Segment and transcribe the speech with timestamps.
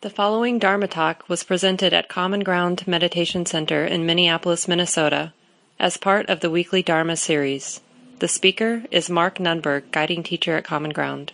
[0.00, 5.32] The following Dharma talk was presented at Common Ground Meditation Center in Minneapolis, Minnesota,
[5.76, 7.80] as part of the weekly Dharma series.
[8.20, 11.32] The speaker is Mark Nunberg, guiding teacher at Common Ground.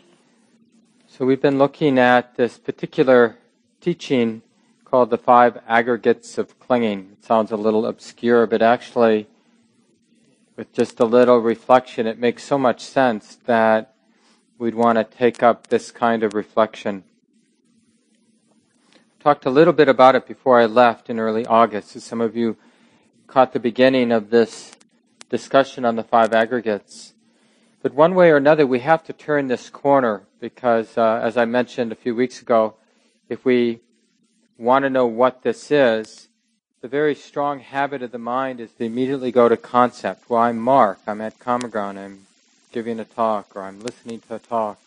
[1.06, 3.37] So, we've been looking at this particular
[3.83, 4.40] teaching
[4.87, 7.10] called the five aggregates of clinging.
[7.12, 9.26] It sounds a little obscure, but actually,
[10.56, 13.94] with just a little reflection, it makes so much sense that
[14.56, 17.05] we'd want to take up this kind of reflection
[19.24, 21.92] talked a little bit about it before I left in early August.
[21.92, 22.59] So Some of you
[23.27, 24.73] caught the beginning of this
[25.30, 27.14] discussion on the five aggregates.
[27.80, 31.47] But one way or another, we have to turn this corner because, uh, as I
[31.47, 32.74] mentioned a few weeks ago,
[33.30, 33.80] if we
[34.59, 36.28] want to know what this is,
[36.83, 40.28] the very strong habit of the mind is to immediately go to concept.
[40.28, 40.98] Well, I'm Mark.
[41.06, 41.98] I'm at Common Ground.
[41.98, 42.27] I'm
[42.72, 44.78] giving a talk, or I'm listening to a talk.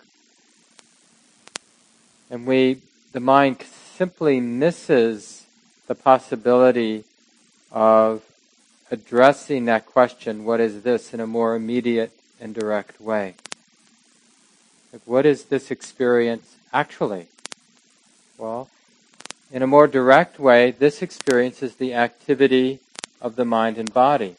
[2.29, 2.81] And we,
[3.13, 3.63] the mind
[3.97, 5.47] simply misses
[5.87, 7.03] the possibility
[7.71, 8.21] of
[8.91, 13.33] addressing that question, what is this, in a more immediate and direct way.
[14.93, 17.25] Like, what is this experience actually?
[18.37, 18.69] Well,
[19.51, 22.79] in a more direct way, this experience is the activity
[23.19, 24.35] of the mind and body.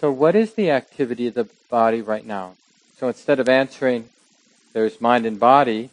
[0.00, 2.54] So, what is the activity of the body right now?
[2.96, 4.08] So, instead of answering,
[4.72, 5.90] there's mind and body,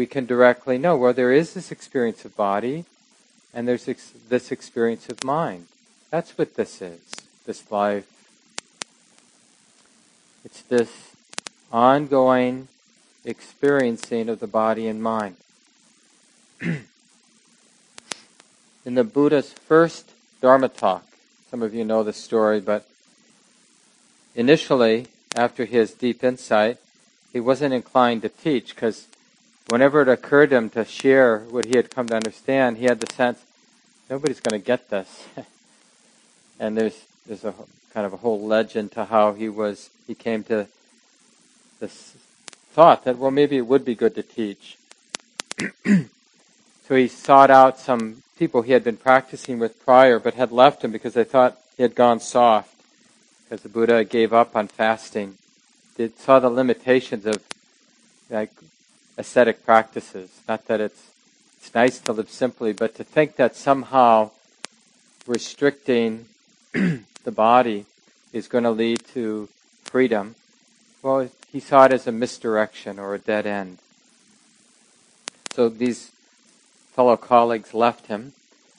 [0.00, 2.86] we can directly know, well, there is this experience of body
[3.52, 5.66] and there's ex- this experience of mind.
[6.08, 7.02] That's what this is,
[7.44, 8.10] this life.
[10.42, 10.90] It's this
[11.70, 12.68] ongoing
[13.26, 15.36] experiencing of the body and mind.
[16.62, 16.86] In
[18.94, 21.04] the Buddha's first Dharma talk,
[21.50, 22.88] some of you know the story, but
[24.34, 26.78] initially, after his deep insight,
[27.34, 29.06] he wasn't inclined to teach because
[29.70, 33.00] whenever it occurred to him to share what he had come to understand, he had
[33.00, 33.42] the sense
[34.08, 35.26] nobody's going to get this.
[36.60, 37.54] and there's there's a
[37.94, 40.66] kind of a whole legend to how he was he came to
[41.78, 42.14] this
[42.72, 44.76] thought that well maybe it would be good to teach.
[45.86, 50.82] so he sought out some people he had been practicing with prior but had left
[50.82, 52.74] him because they thought he had gone soft
[53.44, 55.36] because the Buddha gave up on fasting.
[55.96, 57.42] They saw the limitations of
[58.28, 58.50] like
[59.20, 60.30] ascetic practices.
[60.48, 61.10] Not that it's
[61.58, 64.30] it's nice to live simply, but to think that somehow
[65.26, 66.24] restricting
[66.72, 67.84] the body
[68.32, 69.50] is going to lead to
[69.84, 70.36] freedom,
[71.02, 73.78] well, he saw it as a misdirection or a dead end.
[75.52, 76.12] So these
[76.94, 78.32] fellow colleagues left him.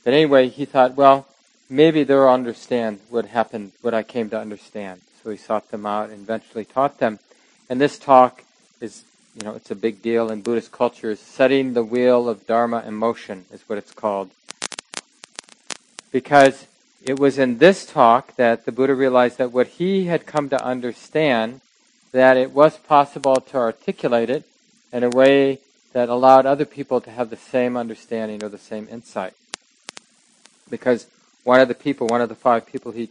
[0.04, 1.28] But anyway, he thought, well,
[1.70, 5.02] maybe they'll understand what happened, what I came to understand.
[5.24, 7.20] So he sought them out and eventually taught them.
[7.70, 8.44] And this talk
[8.80, 9.04] is
[9.36, 12.84] you know, it's a big deal in Buddhist culture, is setting the wheel of Dharma
[12.86, 14.32] in motion, is what it's called.
[16.12, 16.68] Because
[17.04, 20.64] it was in this talk that the Buddha realized that what he had come to
[20.64, 21.62] understand,
[22.12, 24.44] that it was possible to articulate it
[24.92, 25.60] in a way
[25.94, 29.34] that allowed other people to have the same understanding or the same insight.
[30.70, 31.08] Because
[31.44, 33.10] one of the people, one of the five people he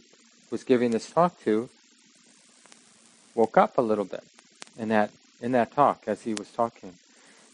[0.51, 1.69] was giving this talk to,
[3.33, 4.23] woke up a little bit
[4.77, 5.09] in that
[5.41, 6.93] in that talk as he was talking.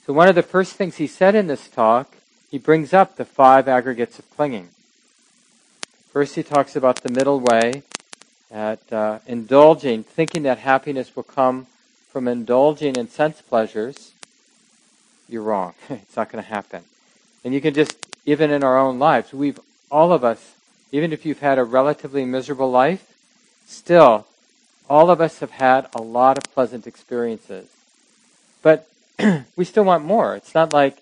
[0.06, 2.16] So, one of the first things he said in this talk,
[2.50, 4.70] he brings up the five aggregates of clinging.
[6.12, 7.84] First, he talks about the middle way,
[8.52, 11.68] at uh, indulging, thinking that happiness will come
[12.12, 14.14] from indulging in sense pleasures.
[15.28, 15.74] You're wrong.
[15.90, 16.84] it's not going to happen.
[17.44, 19.60] And you can just, even in our own lives, we've,
[19.92, 20.56] all of us,
[20.92, 23.14] even if you've had a relatively miserable life,
[23.66, 24.26] still,
[24.90, 27.68] all of us have had a lot of pleasant experiences.
[28.68, 28.86] But
[29.56, 30.36] we still want more.
[30.36, 30.98] It's not like,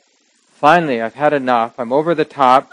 [0.53, 2.71] finally, I've had enough, I'm over the top,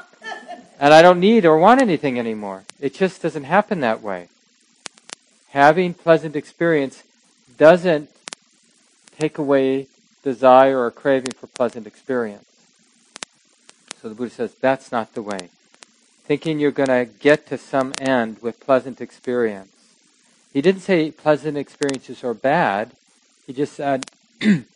[0.79, 2.65] and I don't need or want anything anymore.
[2.79, 4.29] It just doesn't happen that way.
[5.53, 7.05] Having pleasant experience
[7.57, 8.11] doesn't
[9.19, 9.87] take away
[10.23, 12.51] desire or craving for pleasant experience.
[14.03, 15.49] So the Buddha says that's not the way.
[16.25, 19.73] Thinking you're going to get to some end with pleasant experience.
[20.53, 22.91] He didn't say pleasant experiences are bad.
[23.47, 24.05] He just said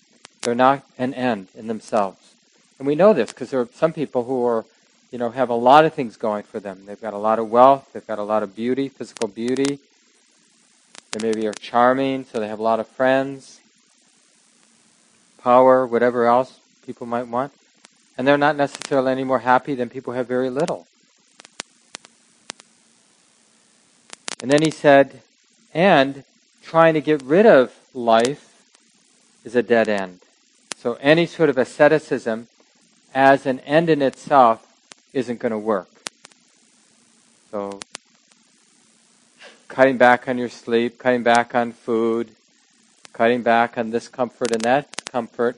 [0.47, 2.37] They're not an end in themselves.
[2.79, 4.65] And we know this because there are some people who are,
[5.11, 6.85] you know, have a lot of things going for them.
[6.87, 9.81] They've got a lot of wealth, they've got a lot of beauty, physical beauty.
[11.11, 13.59] They maybe are charming, so they have a lot of friends,
[15.43, 17.53] power, whatever else people might want.
[18.17, 20.87] And they're not necessarily any more happy than people who have very little.
[24.41, 25.23] And then he said,
[25.75, 26.23] and
[26.63, 28.63] trying to get rid of life
[29.45, 30.21] is a dead end.
[30.87, 32.47] So any sort of asceticism
[33.13, 34.65] as an end in itself
[35.13, 35.89] isn't going to work.
[37.51, 37.81] So,
[39.67, 42.31] cutting back on your sleep, cutting back on food,
[43.13, 45.57] cutting back on this comfort and that comfort,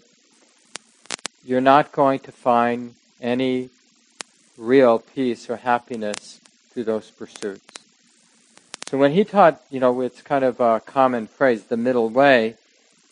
[1.45, 3.69] you're not going to find any
[4.57, 6.41] real peace or happiness
[6.71, 7.85] through those pursuits.
[8.87, 12.55] So when he taught, you know, it's kind of a common phrase, the middle way,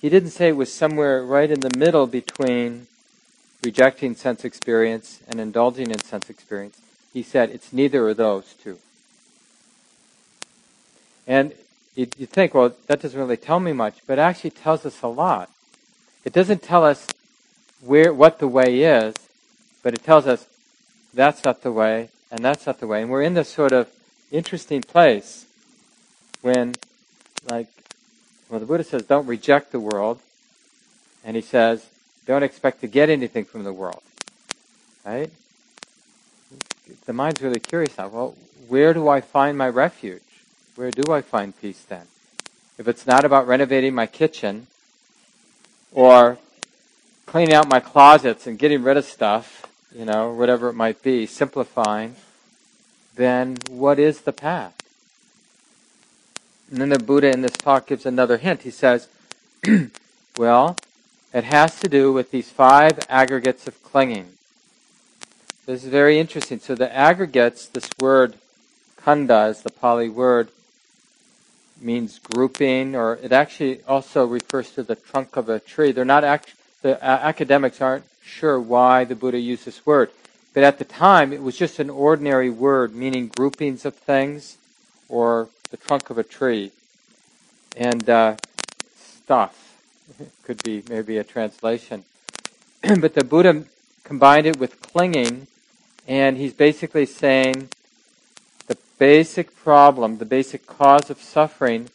[0.07, 2.87] he didn't say it was somewhere right in the middle between
[3.65, 6.81] rejecting sense experience and indulging in sense experience.
[7.13, 8.79] He said it's neither of those two.
[11.27, 11.53] And
[11.97, 15.09] you, think, well, that doesn't really tell me much, but it actually tells us a
[15.09, 15.51] lot.
[16.25, 17.09] It doesn't tell us
[17.81, 19.13] where what the way is,
[19.83, 20.47] but it tells us
[21.15, 23.03] that's not the way and that's not the way.
[23.03, 23.91] And we're in this sort of
[24.31, 25.47] interesting place
[26.43, 26.77] when,
[27.51, 27.67] like,
[28.49, 30.21] well, the Buddha says, don't reject the world,
[31.25, 31.87] and he says,
[32.27, 34.03] don't expect to get anything from the world.
[35.05, 35.31] Right?
[37.07, 38.09] The mind's really curious now.
[38.09, 38.37] Well,
[38.69, 40.23] where do I find my refuge?
[40.77, 42.07] Where do I find peace then?
[42.79, 44.67] If it's not about renovating my kitchen
[45.93, 46.39] or
[47.25, 51.27] cleaning out my closets and getting rid of stuff, you know, whatever it might be,
[51.27, 52.17] simplifying,
[53.15, 54.76] then what is the path?
[56.71, 58.63] And then the Buddha in this talk gives another hint.
[58.63, 59.09] He says,
[60.37, 60.77] well,
[61.33, 64.33] it has to do with these five aggregates of clinging.
[65.67, 66.59] This is very interesting.
[66.59, 68.37] So the aggregates, this word
[69.03, 70.49] khandha is the Pali word,
[71.81, 75.93] means grouping, or it actually also refers to the trunk of a tree.
[75.93, 80.11] They're not act- the uh, academics aren't sure why the Buddha used this word,
[80.55, 84.57] but at the time it was just an ordinary word meaning groupings of things
[85.09, 86.71] or the trunk of a tree
[87.77, 88.37] and uh,
[88.95, 89.77] stuff
[90.43, 92.05] could be maybe a translation.
[93.01, 93.65] but the Buddha
[94.03, 95.47] combined it with clinging,
[96.09, 97.69] and he's basically saying
[98.69, 101.91] the basic problem, the basic cause of suffering,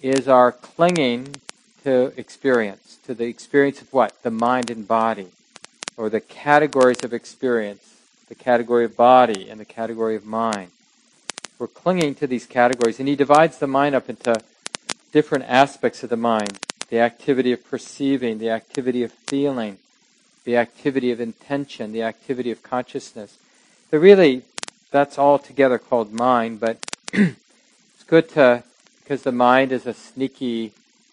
[0.00, 1.36] is our clinging
[1.84, 4.22] to experience, to the experience of what?
[4.22, 5.28] The mind and body,
[5.96, 7.96] or the categories of experience,
[8.28, 10.70] the category of body and the category of mind.
[11.58, 14.40] We're clinging to these categories, and he divides the mind up into
[15.10, 16.58] different aspects of the mind
[16.88, 19.76] the activity of perceiving, the activity of feeling,
[20.44, 23.36] the activity of intention, the activity of consciousness.
[23.90, 24.42] But really,
[24.90, 26.78] that's all together called mind, but
[27.12, 28.62] it's good to,
[29.02, 30.72] because the mind is a sneaky,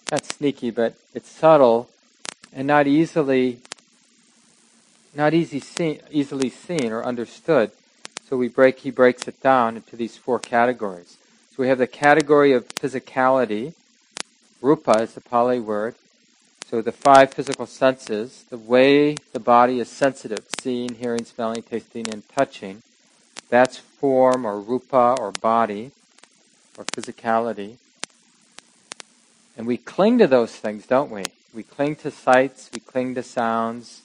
[0.10, 1.90] not sneaky, but it's subtle
[2.54, 3.60] and not easily,
[5.14, 7.72] not easy seen, easily seen or understood.
[8.28, 11.18] So we break, he breaks it down into these four categories.
[11.52, 13.74] So we have the category of physicality,
[14.62, 15.96] Rupa is the Pali word.
[16.68, 22.10] So the five physical senses, the way the body is sensitive, seeing, hearing, smelling, tasting,
[22.10, 22.82] and touching,
[23.50, 25.92] that's form or rupa or body
[26.78, 27.76] or physicality.
[29.56, 31.24] And we cling to those things, don't we?
[31.54, 34.02] We cling to sights, we cling to sounds.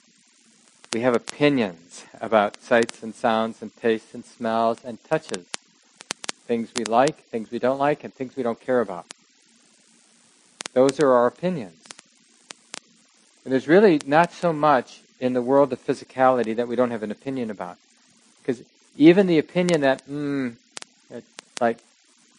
[0.93, 5.45] We have opinions about sights and sounds and tastes and smells and touches.
[6.47, 9.05] Things we like, things we don't like, and things we don't care about.
[10.73, 11.81] Those are our opinions.
[13.45, 17.03] And there's really not so much in the world of physicality that we don't have
[17.03, 17.77] an opinion about.
[18.41, 18.61] Because
[18.97, 20.55] even the opinion that, mm,
[21.61, 21.77] like,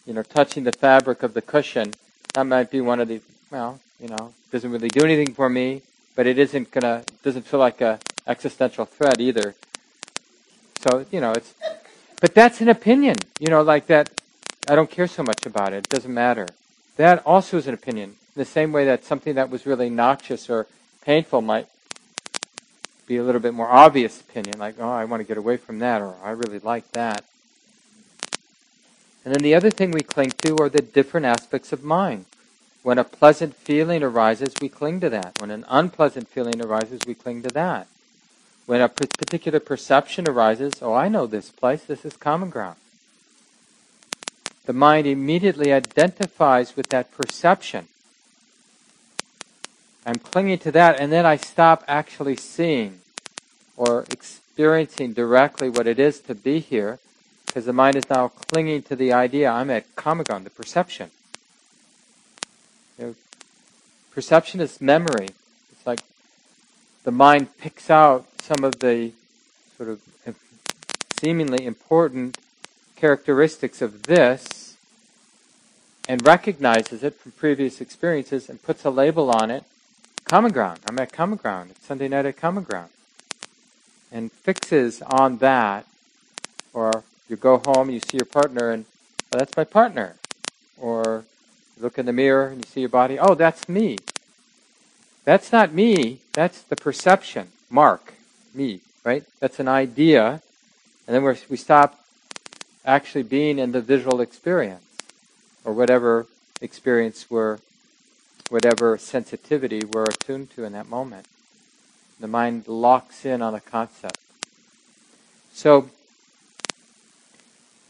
[0.04, 1.94] you know, touching the fabric of the cushion,
[2.35, 5.80] that might be one of the, well, you know, doesn't really do anything for me,
[6.14, 9.54] but it isn't gonna, doesn't feel like a existential threat either.
[10.78, 11.54] So, you know, it's,
[12.20, 14.10] but that's an opinion, you know, like that,
[14.68, 16.46] I don't care so much about it, it doesn't matter.
[16.96, 20.48] That also is an opinion in the same way that something that was really noxious
[20.48, 20.66] or
[21.04, 21.66] painful might
[23.06, 25.80] be a little bit more obvious opinion, like, oh, I want to get away from
[25.80, 27.24] that, or I really like that.
[29.24, 32.26] And then the other thing we cling to are the different aspects of mind.
[32.82, 35.40] When a pleasant feeling arises, we cling to that.
[35.40, 37.86] When an unpleasant feeling arises, we cling to that.
[38.66, 42.76] When a particular perception arises, oh, I know this place, this is common ground.
[44.66, 47.88] The mind immediately identifies with that perception
[50.04, 53.00] I'm clinging to that, and then I stop actually seeing
[53.76, 56.99] or experiencing directly what it is to be here,
[57.47, 61.11] because the mind is now clinging to the idea I'm at Common Ground, the perception.
[62.99, 63.14] You know,
[64.11, 65.28] perception is memory.
[65.71, 66.00] It's like
[67.04, 69.12] the mind picks out some of the
[69.76, 70.02] sort of
[71.21, 72.38] seemingly important
[72.97, 74.76] characteristics of this
[76.09, 79.64] and recognizes it from previous experiences and puts a label on it
[80.25, 80.80] Common ground.
[80.88, 81.73] I'm at common ground.
[81.73, 82.90] It's Sunday night at common ground.
[84.11, 85.87] and fixes on that,
[86.75, 88.85] or you go home, you see your partner, and
[89.32, 90.16] oh, that's my partner.
[90.78, 91.25] Or
[91.76, 93.99] you look in the mirror and you see your body, oh, that's me.
[95.24, 97.48] That's not me, that's the perception.
[97.70, 98.14] Mark,
[98.54, 99.24] me, right?
[99.40, 100.42] That's an idea.
[101.06, 102.04] And then we we stop
[102.84, 104.84] actually being in the visual experience,
[105.64, 106.26] or whatever
[106.60, 107.58] experience we're,
[108.48, 111.26] whatever sensitivity we're attuned to in that moment.
[112.20, 114.18] The mind locks in on a concept.
[115.52, 115.90] So,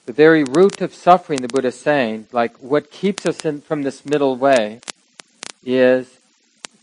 [0.04, 3.82] the very root of suffering, the Buddha is saying, like what keeps us in, from
[3.82, 4.80] this middle way,
[5.64, 6.18] is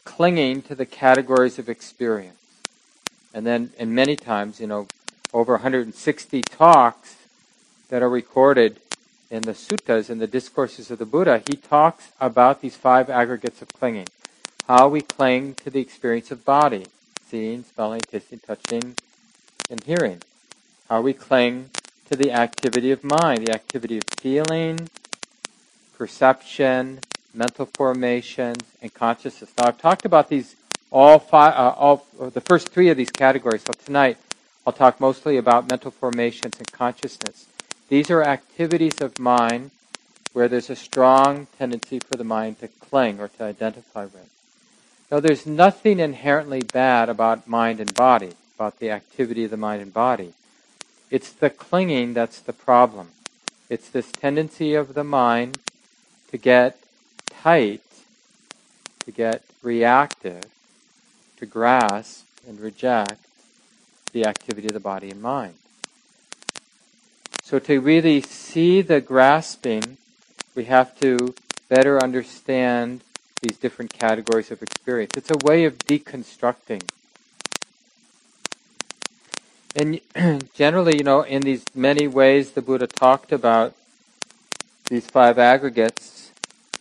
[0.10, 2.36] clinging to the categories of experience.
[3.32, 4.88] And then, and many times, you know,
[5.32, 7.16] over 160 talks
[7.90, 8.80] that are recorded
[9.30, 13.62] in the suttas, in the discourses of the Buddha, he talks about these five aggregates
[13.62, 14.08] of clinging.
[14.68, 16.88] How we cling to the experience of body,
[17.28, 18.96] seeing, smelling, tasting, touching,
[19.70, 20.24] and hearing.
[20.90, 21.70] How we cling
[22.10, 24.90] to the activity of mind, the activity of feeling,
[25.96, 27.00] perception,
[27.40, 29.52] mental formations, and consciousness.
[29.58, 30.56] Now, I've talked about these
[30.92, 33.64] all five, uh, all the first three of these categories.
[33.64, 34.18] So tonight,
[34.68, 37.48] I'll talk mostly about mental formations and consciousness.
[37.88, 39.72] These are activities of mind
[40.34, 44.30] where there's a strong tendency for the mind to cling or to identify with.
[45.10, 49.82] Now, there's nothing inherently bad about mind and body, about the activity of the mind
[49.82, 50.34] and body.
[51.10, 53.10] It's the clinging that's the problem.
[53.70, 55.58] It's this tendency of the mind
[56.32, 56.78] to get
[57.42, 57.82] tight,
[59.06, 60.44] to get reactive,
[61.38, 63.20] to grasp and reject
[64.12, 65.56] the activity of the body and mind.
[67.44, 69.98] So to really see the grasping,
[70.56, 71.34] we have to
[71.68, 73.02] better understand
[73.42, 75.12] these different categories of experience.
[75.16, 76.84] It's a way of deconstructing
[79.76, 80.02] and
[80.54, 83.76] generally, you know, in these many ways the Buddha talked about
[84.90, 86.19] these five aggregates,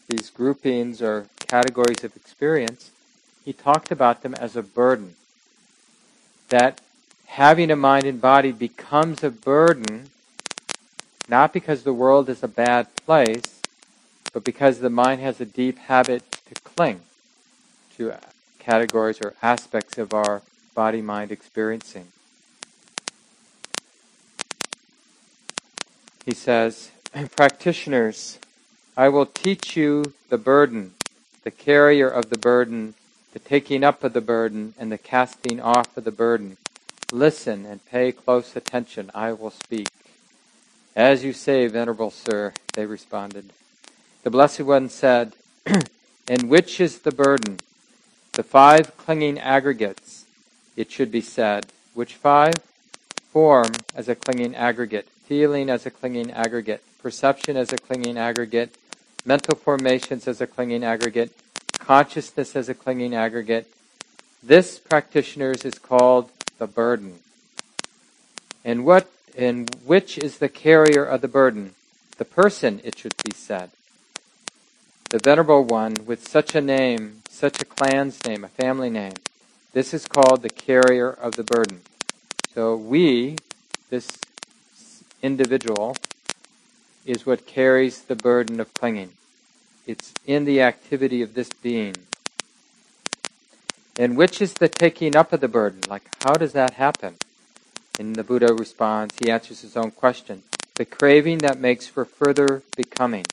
[0.09, 2.91] these groupings or categories of experience,
[3.45, 5.15] he talked about them as a burden.
[6.49, 6.81] That
[7.27, 10.11] having a mind and body becomes a burden,
[11.29, 13.61] not because the world is a bad place,
[14.33, 17.01] but because the mind has a deep habit to cling
[17.97, 18.15] to
[18.59, 20.43] categories or aspects of our
[20.75, 22.09] body mind experiencing.
[26.29, 26.91] he says,
[27.37, 28.39] Practitioners,
[28.99, 30.95] I will teach you the burden,
[31.45, 32.95] the carrier of the burden,
[33.33, 36.57] the taking up of the burden, and the casting off of the burden.
[37.13, 39.13] Listen and pay close attention.
[39.15, 39.87] I will speak.
[40.97, 43.53] As you say, Venerable Sir, they responded.
[44.25, 45.35] The Blessed One said,
[46.29, 47.61] And which is the burden?
[48.33, 50.25] The five clinging aggregates,
[50.77, 51.67] it should be said.
[51.95, 52.55] Which five?
[53.31, 58.75] Form as a clinging aggregate feeling as a clinging aggregate, perception as a clinging aggregate,
[59.25, 61.33] mental formations as a clinging aggregate,
[61.79, 63.67] consciousness as a clinging aggregate.
[64.43, 67.21] This, practitioners, is called the burden.
[68.65, 71.75] And what and which is the carrier of the burden?
[72.17, 73.71] The person, it should be said.
[75.11, 79.15] The venerable one with such a name, such a clan's name, a family name.
[79.73, 81.81] This is called the carrier of the burden.
[82.55, 83.37] So we,
[83.91, 84.19] this
[85.23, 85.97] individual
[87.05, 89.13] is what carries the burden of clinging.
[89.87, 91.95] It's in the activity of this being.
[93.99, 95.81] And which is the taking up of the burden?
[95.89, 97.17] Like, how does that happen?
[97.99, 100.43] And the Buddha responds, he answers his own question.
[100.75, 103.27] The craving that makes for further becoming.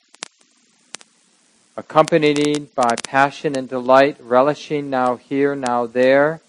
[1.76, 6.40] Accompanied by passion and delight, relishing now here, now there.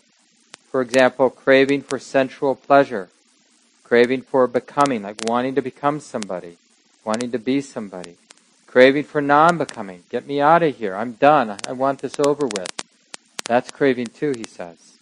[0.72, 3.10] For example, craving for sensual pleasure
[3.88, 6.58] craving for becoming, like wanting to become somebody,
[7.08, 8.18] wanting to be somebody,
[8.68, 12.46] craving for non becoming, get me out of here, I'm done, I want this over
[12.46, 12.70] with.
[13.46, 14.98] That's craving too, he says.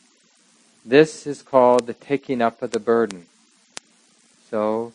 [0.85, 3.25] This is called the taking up of the burden.
[4.51, 4.93] So,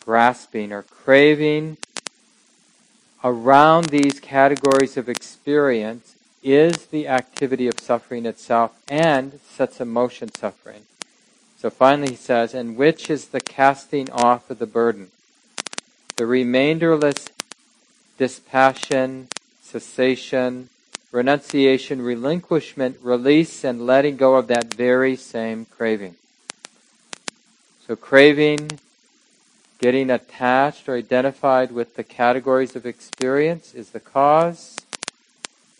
[0.00, 1.76] grasping or craving
[3.22, 10.32] around these categories of experience is the activity of suffering itself and sets in motion
[10.32, 10.86] suffering.
[11.58, 15.10] So finally he says, and which is the casting off of the burden?
[16.16, 17.28] The remainderless
[18.16, 19.28] dispassion,
[19.60, 20.70] cessation,
[21.12, 26.14] renunciation, relinquishment, release, and letting go of that very same craving.
[27.86, 28.80] So craving,
[29.78, 34.76] getting attached or identified with the categories of experience is the cause.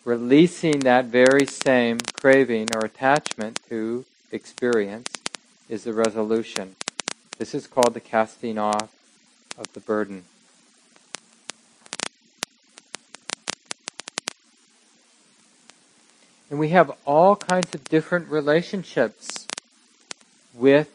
[0.04, 5.10] Releasing that very same craving or attachment to experience
[5.68, 6.76] is the resolution.
[7.38, 8.95] This is called the casting off of
[9.76, 10.24] the burden.
[16.48, 19.46] And we have all kinds of different relationships
[20.54, 20.88] with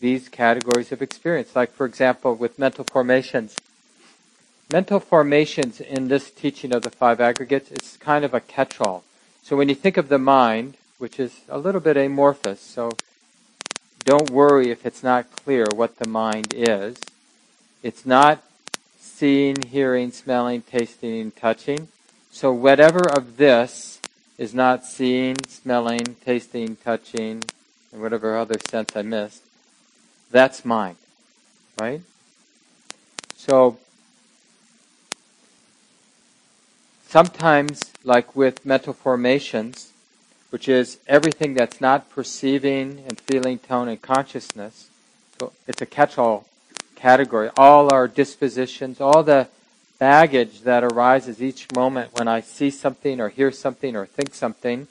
[0.00, 1.54] these categories of experience.
[1.54, 3.54] Like, for example, with mental formations.
[4.72, 9.04] Mental formations in this teaching of the five aggregates, it's kind of a catch all.
[9.44, 12.90] So when you think of the mind, which is a little bit amorphous, so
[14.02, 16.98] don't worry if it's not clear what the mind is.
[17.82, 18.42] It's not
[18.98, 21.88] seeing, hearing, smelling, tasting, touching.
[22.30, 24.00] So whatever of this
[24.38, 27.42] is not seeing, smelling, tasting, touching,
[27.92, 29.42] and whatever other sense I missed,
[30.30, 30.96] that's mind.
[31.80, 32.02] Right?
[33.36, 33.78] So
[37.06, 39.92] sometimes, like with mental formations,
[40.50, 44.90] which is everything that's not perceiving and feeling, tone, and consciousness,
[45.38, 46.46] so it's a catch-all
[46.96, 47.50] category.
[47.56, 49.48] All our dispositions, all the
[49.98, 54.88] baggage that arises each moment when I see something or hear something or think something.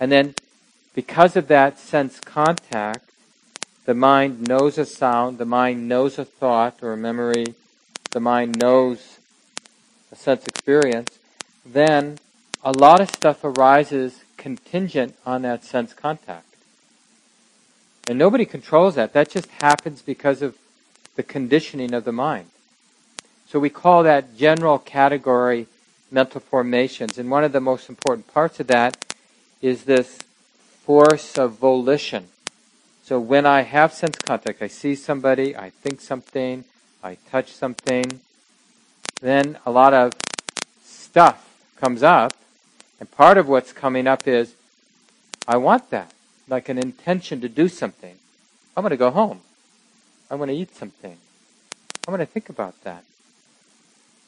[0.00, 0.34] And then
[0.94, 3.10] because of that sense contact,
[3.84, 7.54] the mind knows a sound, the mind knows a thought or a memory,
[8.10, 9.18] the mind knows
[10.10, 11.18] a sense experience,
[11.64, 12.18] then
[12.62, 16.46] a lot of stuff arises contingent on that sense contact.
[18.06, 19.12] And nobody controls that.
[19.14, 20.56] That just happens because of
[21.16, 22.48] the conditioning of the mind.
[23.48, 25.66] So we call that general category
[26.10, 27.18] mental formations.
[27.18, 29.04] And one of the most important parts of that
[29.60, 30.18] is this
[30.82, 32.28] force of volition.
[33.04, 36.64] So when I have sense contact, I see somebody, I think something,
[37.02, 38.20] I touch something,
[39.20, 40.14] then a lot of
[40.82, 42.32] stuff comes up.
[42.98, 44.54] And part of what's coming up is,
[45.46, 46.12] I want that.
[46.48, 48.16] Like an intention to do something.
[48.76, 49.40] I'm going to go home.
[50.30, 51.18] I want to eat something.
[52.06, 53.04] I want to think about that.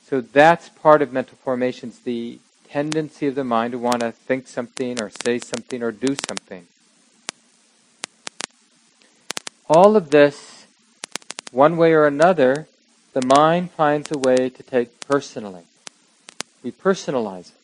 [0.06, 4.46] So that's part of mental formations, the tendency of the mind to want to think
[4.46, 6.66] something or say something or do something.
[9.68, 10.66] All of this,
[11.50, 12.68] one way or another,
[13.12, 15.64] the mind finds a way to take personally.
[16.62, 17.54] We personalize it.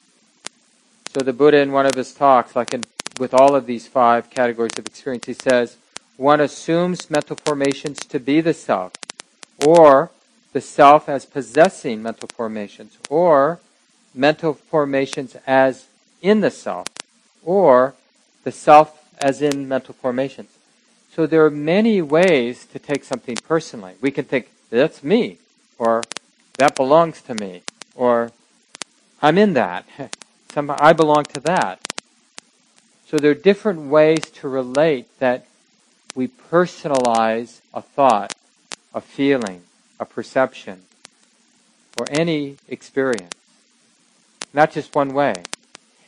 [1.15, 2.85] So the Buddha in one of his talks, like in,
[3.21, 5.77] with all of these five categories of experience, he says,
[6.23, 8.93] one assumes mental formations to be the self,
[9.67, 10.13] or
[10.53, 13.59] the self as possessing mental formations, or
[14.15, 15.87] mental formations as
[16.23, 16.87] in the self,
[17.45, 17.95] or
[18.45, 20.51] the self as in mental formations.
[21.13, 23.95] So there are many ways to take something personally.
[24.01, 25.39] We can think, that's me,
[25.77, 26.05] or
[26.59, 27.63] that belongs to me,
[27.97, 28.31] or
[29.21, 29.87] I'm in that.
[30.53, 31.81] Somehow I belong to that.
[33.09, 35.47] So there are different ways to relate that
[36.15, 38.35] we personalize a thought,
[38.95, 39.63] a feeling,
[39.99, 40.83] a perception,
[41.99, 43.35] or any experience.
[44.53, 45.45] Not just one way.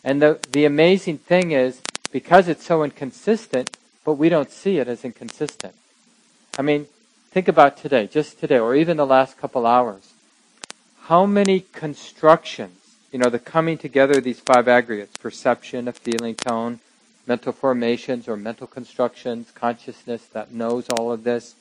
[0.02, 1.80] And the, the amazing thing is,
[2.12, 5.74] because it's so inconsistent, but we don't see it as inconsistent.
[6.58, 6.86] I mean,
[7.30, 10.12] think about today, just today, or even the last couple hours.
[11.04, 16.34] How many constructions, you know, the coming together of these five aggregates, perception, a feeling,
[16.34, 16.80] tone,
[17.26, 21.54] mental formations or mental constructions, consciousness that knows all of this,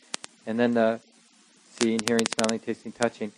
[0.45, 0.99] and then the
[1.79, 3.31] seeing, hearing, smelling, tasting, touching.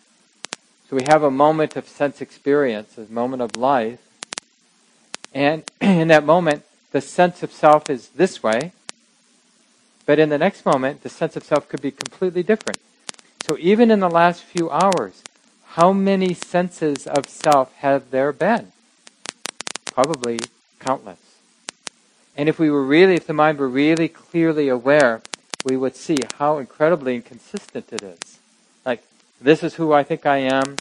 [0.90, 4.00] So we have a moment of sense experience, a moment of life,
[5.34, 8.72] and in that moment, the sense of self is this way,
[10.06, 12.80] but in the next moment, the sense of self could be completely different.
[13.46, 15.22] So even in the last few hours,
[15.70, 18.72] how many senses of self have there been?
[19.86, 20.40] Probably
[20.80, 21.25] countless.
[22.38, 25.22] And if we were really, if the mind were really clearly aware,
[25.64, 28.40] we would see how incredibly inconsistent it is.
[28.86, 29.04] Like,
[29.42, 30.78] this is who I think I am.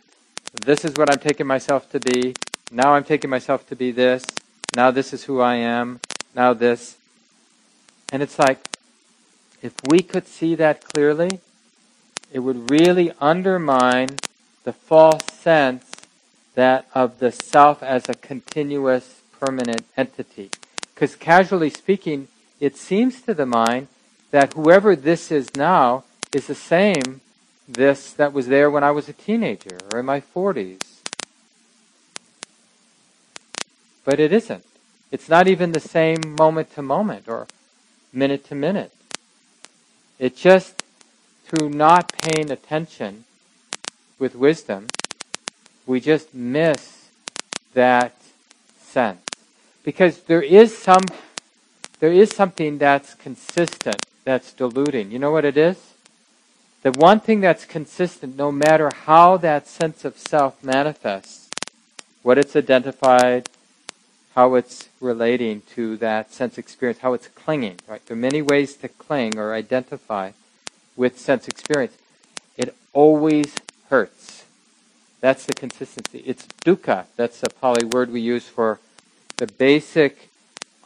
[0.65, 2.35] This is what I'm taking myself to be.
[2.71, 4.25] Now I'm taking myself to be this.
[4.75, 6.01] Now this is who I am.
[6.35, 6.97] Now this.
[8.13, 8.59] And it's like,
[9.63, 11.41] if we could see that clearly,
[12.33, 14.17] it would really undermine
[14.65, 15.91] the false sense
[16.55, 20.51] that of the self as a continuous permanent entity.
[20.95, 22.29] Because casually speaking,
[22.61, 23.89] it seems to the mind
[24.31, 27.21] that whoever this is now is the same
[27.67, 31.01] this that was there when I was a teenager or in my 40s.
[34.05, 34.65] But it isn't.
[35.11, 37.47] It's not even the same moment to moment or
[38.13, 38.93] minute to minute.
[40.19, 40.83] It just,
[41.47, 43.25] through not paying attention
[44.19, 44.89] with wisdom,
[45.87, 47.09] we just miss
[47.73, 48.15] that
[48.79, 49.24] sense
[49.85, 51.03] because there is some
[52.01, 55.11] there is something that's consistent that's diluting.
[55.11, 55.95] You know what it is?
[56.83, 61.49] The one thing that's consistent, no matter how that sense of self manifests,
[62.23, 63.49] what it's identified,
[64.35, 68.05] how it's relating to that sense experience, how it's clinging, right?
[68.07, 70.33] There are many ways to cling or identify
[70.97, 71.97] with sense experience.
[72.57, 73.57] It always
[73.89, 74.45] hurts.
[75.21, 76.23] That's the consistency.
[76.27, 77.07] It's dukkha.
[77.17, 78.81] That's a Pali word we use for
[79.37, 80.31] the basic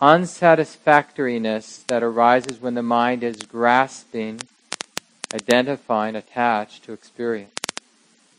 [0.01, 4.41] unsatisfactoriness that arises when the mind is grasping,
[5.35, 7.53] identifying, attached to experience.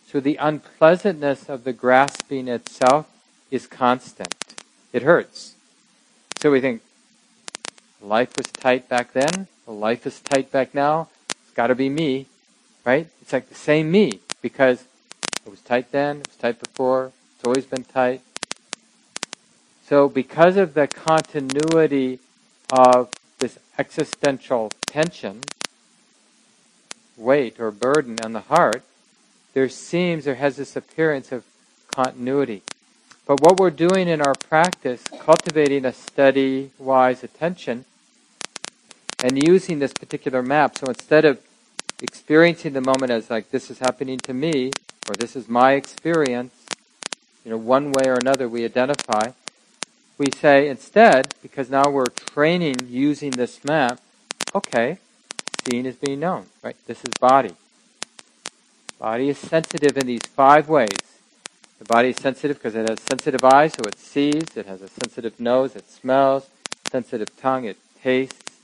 [0.07, 3.07] So the unpleasantness of the grasping itself
[3.51, 4.55] is constant.
[4.91, 5.55] It hurts.
[6.39, 6.81] So we think,
[8.01, 12.25] life was tight back then, life is tight back now, it's got to be me,
[12.85, 13.07] right?
[13.21, 14.85] It's like the same me, because
[15.45, 18.21] it was tight then, it was tight before, it's always been tight.
[19.89, 22.19] So, because of the continuity
[22.71, 25.41] of this existential tension,
[27.17, 28.83] weight or burden on the heart,
[29.55, 31.43] there seems, there has this appearance of
[31.87, 32.61] continuity.
[33.25, 37.85] But what we're doing in our practice, cultivating a steady, wise attention,
[39.23, 41.39] and using this particular map, so instead of
[41.99, 44.71] experiencing the moment as like this is happening to me,
[45.09, 46.53] or this is my experience,
[47.43, 49.31] you know, one way or another we identify,
[50.19, 54.01] we say instead, because now we're training using this map,
[54.53, 54.99] okay,
[55.63, 56.75] seeing is being known, right?
[56.85, 57.55] This is body.
[58.99, 60.89] Body is sensitive in these five ways.
[61.79, 64.57] The body is sensitive because it has sensitive eyes, so it sees.
[64.57, 66.49] It has a sensitive nose, it smells.
[66.91, 68.59] Sensitive tongue, it tastes.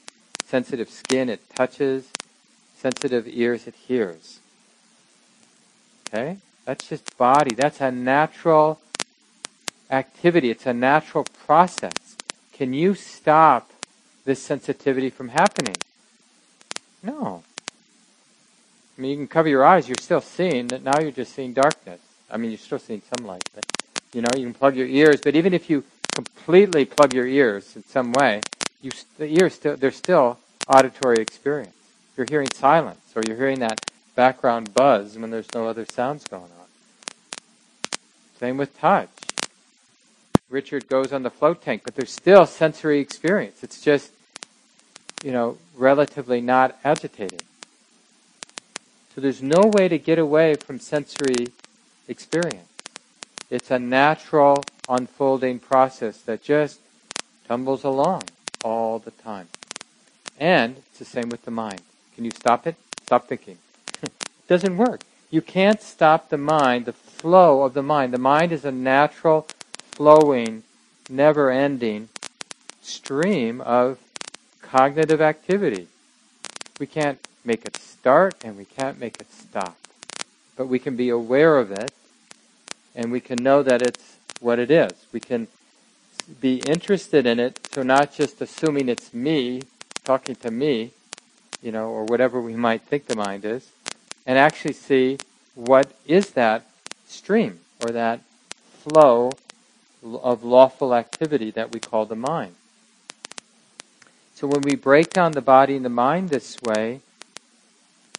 [0.45, 2.09] Sensitive skin, it touches.
[2.77, 4.39] Sensitive ears, it hears.
[6.09, 6.37] Okay?
[6.65, 7.55] That's just body.
[7.55, 8.81] That's a natural
[9.89, 12.15] activity, it's a natural process.
[12.53, 13.69] Can you stop
[14.23, 15.75] this sensitivity from happening?
[17.03, 17.43] No.
[18.97, 21.53] I mean, you can cover your eyes, you're still seeing, that now you're just seeing
[21.53, 21.99] darkness.
[22.31, 23.65] I mean, you're still seeing some light, but,
[24.13, 27.75] you know, you can plug your ears, but even if you completely plug your ears
[27.75, 28.41] in some way,
[28.81, 31.75] you, the ears still, there's still auditory experience.
[32.15, 36.43] You're hearing silence, or you're hearing that background buzz when there's no other sounds going
[36.43, 36.67] on.
[38.39, 39.09] Same with touch.
[40.49, 43.63] Richard goes on the float tank, but there's still sensory experience.
[43.63, 44.11] It's just,
[45.23, 47.41] you know, relatively not agitating.
[49.13, 51.47] So there's no way to get away from sensory
[52.07, 52.67] experience.
[53.49, 56.79] It's a natural unfolding process that just
[57.47, 58.23] tumbles along
[58.63, 59.47] all the time.
[60.39, 61.81] And it's the same with the mind.
[62.13, 62.75] Can you stop it?
[63.03, 63.57] Stop thinking.
[64.03, 64.11] it
[64.47, 65.01] doesn't work.
[65.31, 68.13] You can't stop the mind, the flow of the mind.
[68.13, 69.47] The mind is a natural
[69.95, 70.63] flowing,
[71.09, 72.09] never ending
[72.81, 73.97] stream of
[74.61, 75.87] cognitive activity.
[76.79, 79.77] We can't make it start and we can't make it stop.
[80.55, 81.91] But we can be aware of it
[82.93, 84.91] and we can know that it's what it is.
[85.11, 85.47] We can
[86.41, 89.61] be interested in it, so not just assuming it's me
[90.03, 90.91] talking to me,
[91.61, 93.71] you know, or whatever we might think the mind is,
[94.25, 95.17] and actually see
[95.55, 96.65] what is that
[97.07, 98.21] stream or that
[98.83, 99.31] flow
[100.05, 102.55] of lawful activity that we call the mind.
[104.35, 107.01] So when we break down the body and the mind this way,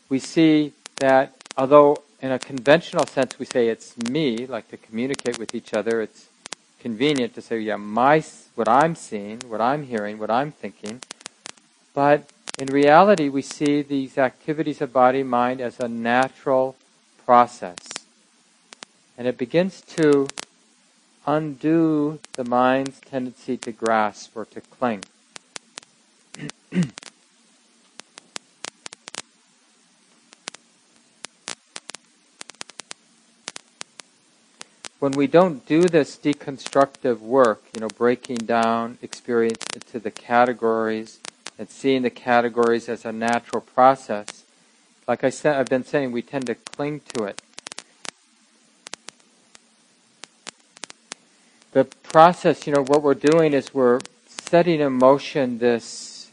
[0.08, 5.38] we see that although in a conventional sense we say it's me, like to communicate
[5.38, 6.28] with each other, it's
[6.80, 11.02] convenient to say, yeah, my, what I'm seeing, what I'm hearing, what I'm thinking.
[11.94, 16.76] But in reality, we see these activities of body mind as a natural
[17.24, 17.78] process.
[19.18, 20.28] And it begins to
[21.26, 25.02] undo the mind's tendency to grasp or to cling.
[34.98, 41.20] when we don't do this deconstructive work, you know, breaking down experience into the categories
[41.58, 44.44] and seeing the categories as a natural process,
[45.06, 47.40] like I said, I've been saying, we tend to cling to it.
[51.76, 56.30] The process, you know, what we're doing is we're setting in motion this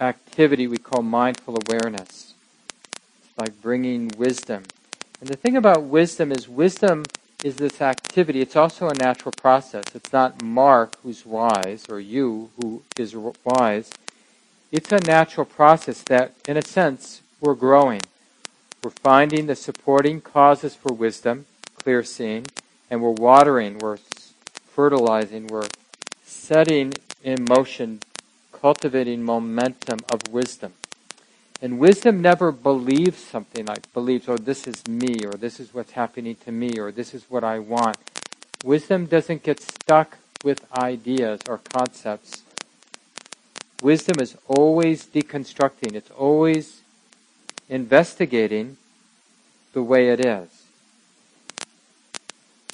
[0.00, 2.34] activity we call mindful awareness.
[3.36, 4.62] Like bringing wisdom.
[5.20, 7.02] And the thing about wisdom is wisdom
[7.42, 8.40] is this activity.
[8.40, 9.86] It's also a natural process.
[9.92, 13.90] It's not Mark who's wise or you who is wise.
[14.70, 18.02] It's a natural process that, in a sense, we're growing.
[18.84, 22.46] We're finding the supporting causes for wisdom, clear seeing,
[22.88, 23.98] and we're watering, we're
[24.74, 25.68] fertilizing, we're
[26.24, 28.00] setting in motion,
[28.52, 30.72] cultivating momentum of wisdom.
[31.62, 35.92] And wisdom never believes something like believes, oh, this is me, or this is what's
[35.92, 37.98] happening to me, or this is what I want.
[38.64, 42.42] Wisdom doesn't get stuck with ideas or concepts.
[43.82, 46.80] Wisdom is always deconstructing, it's always
[47.68, 48.76] investigating
[49.72, 50.59] the way it is.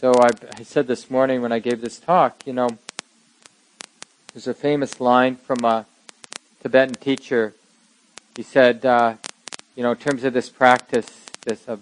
[0.01, 0.29] So I,
[0.59, 2.69] I said this morning when I gave this talk, you know,
[4.35, 5.87] there's a famous line from a
[6.63, 7.55] Tibetan teacher.
[8.37, 9.15] He said, uh,
[9.75, 11.09] you know, in terms of this practice,
[11.47, 11.81] this of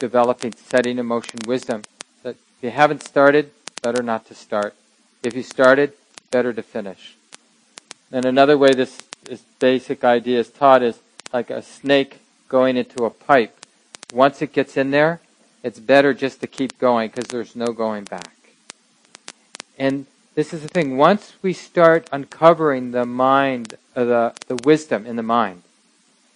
[0.00, 1.82] developing, setting in motion wisdom,
[2.24, 4.74] that if you haven't started, better not to start.
[5.22, 5.92] If you started,
[6.32, 7.14] better to finish.
[8.10, 10.98] And another way this, this basic idea is taught is
[11.32, 13.56] like a snake going into a pipe.
[14.12, 15.20] Once it gets in there,
[15.64, 18.36] it's better just to keep going because there's no going back.
[19.78, 20.98] And this is the thing.
[20.98, 25.62] Once we start uncovering the mind, uh, the, the wisdom in the mind,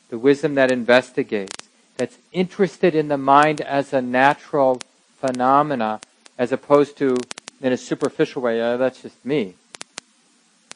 [0.08, 4.80] the wisdom that investigates, that's interested in the mind as a natural
[5.20, 6.00] phenomena,
[6.38, 7.18] as opposed to
[7.60, 9.54] in a superficial way, uh, that's just me.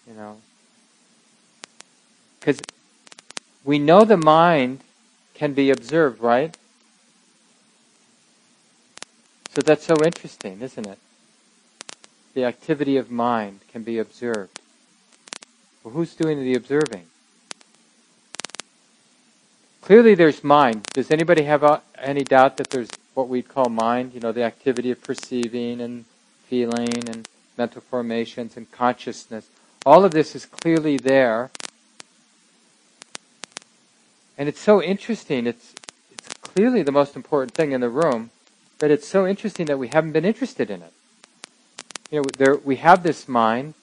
[0.07, 0.37] You know.
[2.39, 2.61] Because
[3.65, 4.81] we know the mind
[5.33, 6.55] can be observed, right?
[9.55, 10.99] So that's so interesting, isn't it?
[12.35, 14.61] The activity of mind can be observed.
[15.85, 17.07] Well, who's doing the observing?
[19.83, 20.85] Clearly, there's mind.
[20.95, 24.15] Does anybody have uh, any doubt that there's what we'd call mind?
[24.15, 26.07] You know, the activity of perceiving and
[26.47, 29.49] feeling and mental formations and consciousness.
[29.85, 31.51] All of this is clearly there.
[34.39, 35.47] And it's so interesting.
[35.47, 35.75] It's,
[36.13, 38.31] it's clearly the most important thing in the room,
[38.83, 40.93] but it's so interesting that we haven't been interested in it.
[42.11, 43.75] You know, there, we have this mind.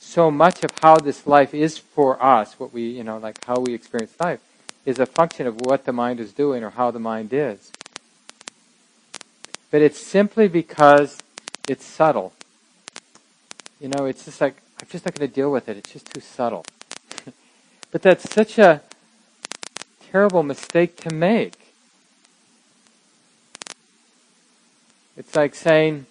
[0.00, 3.60] So much of how this life is for us, what we, you know, like how
[3.60, 4.40] we experience life,
[4.84, 7.70] is a function of what the mind is doing or how the mind is.
[9.70, 11.18] But it's simply because
[11.68, 12.32] it's subtle.
[13.78, 15.76] You know, it's just like, I'm just not going to deal with it.
[15.76, 16.64] It's just too subtle.
[17.92, 18.82] but that's such a
[20.10, 21.61] terrible mistake to make.
[25.16, 26.06] It's like saying,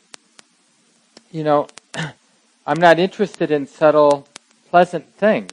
[1.32, 1.68] you know,
[2.68, 4.28] I'm not interested in subtle,
[4.70, 5.52] pleasant things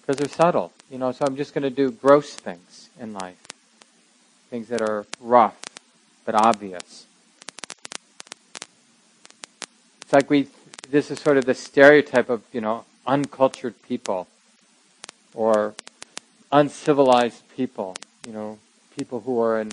[0.00, 0.72] because they're subtle.
[0.90, 3.36] You know, so I'm just going to do gross things in life,
[4.48, 5.56] things that are rough
[6.24, 7.06] but obvious.
[10.02, 10.48] It's like we,
[10.90, 14.28] this is sort of the stereotype of, you know, uncultured people
[15.34, 15.74] or
[16.50, 18.58] uncivilized people, you know,
[18.96, 19.72] people who are in,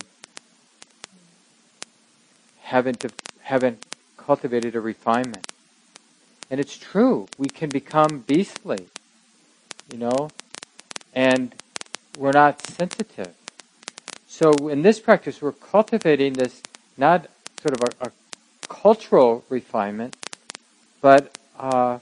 [2.66, 3.04] haven't,
[3.42, 3.84] haven't
[4.16, 5.46] cultivated a refinement.
[6.50, 8.88] And it's true, we can become beastly,
[9.92, 10.30] you know,
[11.14, 11.54] and
[12.18, 13.34] we're not sensitive.
[14.26, 16.60] So in this practice, we're cultivating this
[16.96, 17.28] not
[17.62, 18.10] sort of a, a
[18.68, 20.16] cultural refinement,
[21.00, 22.00] but uh,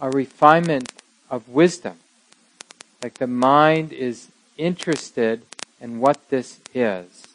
[0.00, 0.92] a refinement
[1.30, 1.98] of wisdom.
[3.00, 5.42] Like the mind is interested
[5.80, 7.29] in what this is.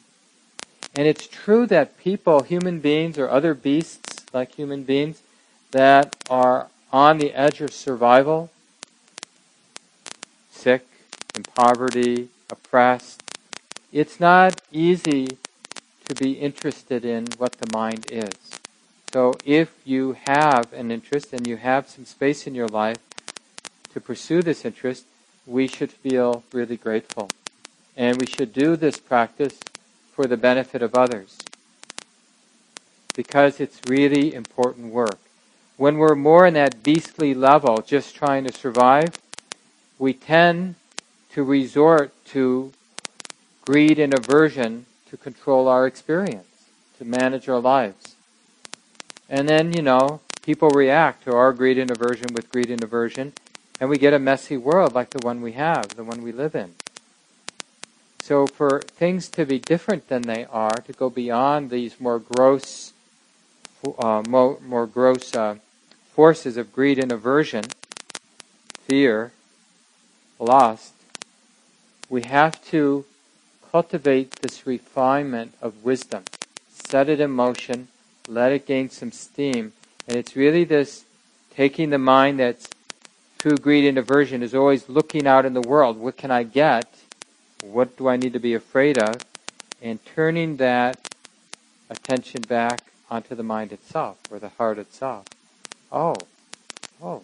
[0.96, 5.22] And it's true that people, human beings, or other beasts like human beings,
[5.72, 8.50] that are on the edge of survival,
[10.50, 10.88] sick,
[11.36, 13.22] in poverty, oppressed,
[13.92, 15.28] it's not easy
[16.08, 18.34] to be interested in what the mind is.
[19.12, 23.00] So if you have an interest and you have some space in your life
[23.94, 25.06] to pursue this interest,
[25.46, 27.30] we should feel really grateful.
[27.98, 29.60] And we should do this practice
[30.16, 31.38] for the benefit of others.
[33.14, 35.20] Because it's really important work.
[35.76, 39.16] When we're more in that beastly level, just trying to survive,
[40.00, 40.76] we tend
[41.32, 42.72] to resort to
[43.66, 48.16] greed and aversion to control our experience, to manage our lives.
[49.30, 53.34] And then, you know, people react to our greed and aversion with greed and aversion,
[53.82, 56.56] and we get a messy world like the one we have, the one we live
[56.56, 56.76] in.
[58.26, 62.92] So for things to be different than they are, to go beyond these more gross,
[64.00, 65.58] uh, more, more, gross uh,
[66.12, 67.66] forces of greed and aversion,
[68.88, 69.32] fear,
[70.40, 70.94] lust,
[72.10, 73.06] we have to
[73.72, 76.24] cultivate this refinement of wisdom,
[76.68, 77.90] set it in motion,
[78.28, 79.72] let it gain some steam.
[80.08, 81.06] And it's really this
[81.52, 82.70] taking the mind that's
[83.38, 86.00] through greed and aversion is always looking out in the world.
[86.00, 87.05] What can I get?
[87.72, 89.26] What do I need to be afraid of?
[89.82, 91.14] And turning that
[91.90, 95.26] attention back onto the mind itself or the heart itself.
[95.92, 96.16] Oh,
[97.02, 97.24] oh,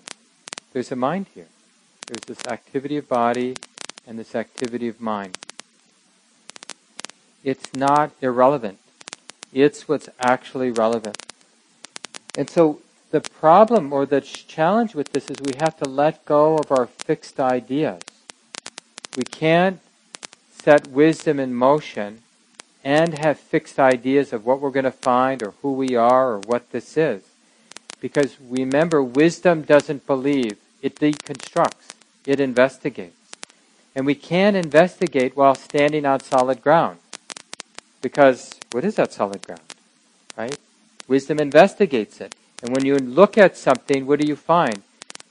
[0.73, 1.47] there's a mind here.
[2.07, 3.55] There's this activity of body
[4.07, 5.37] and this activity of mind.
[7.43, 8.79] It's not irrelevant.
[9.53, 11.17] It's what's actually relevant.
[12.37, 12.79] And so
[13.11, 16.85] the problem or the challenge with this is we have to let go of our
[16.85, 18.01] fixed ideas.
[19.17, 19.79] We can't
[20.61, 22.19] set wisdom in motion
[22.83, 26.39] and have fixed ideas of what we're going to find or who we are or
[26.39, 27.23] what this is.
[27.99, 31.93] Because remember, wisdom doesn't believe, it deconstructs,
[32.25, 33.15] it investigates.
[33.95, 36.99] And we can't investigate while standing on solid ground.
[38.01, 39.61] Because what is that solid ground?
[40.37, 40.57] Right?
[41.07, 42.35] Wisdom investigates it.
[42.63, 44.81] And when you look at something, what do you find?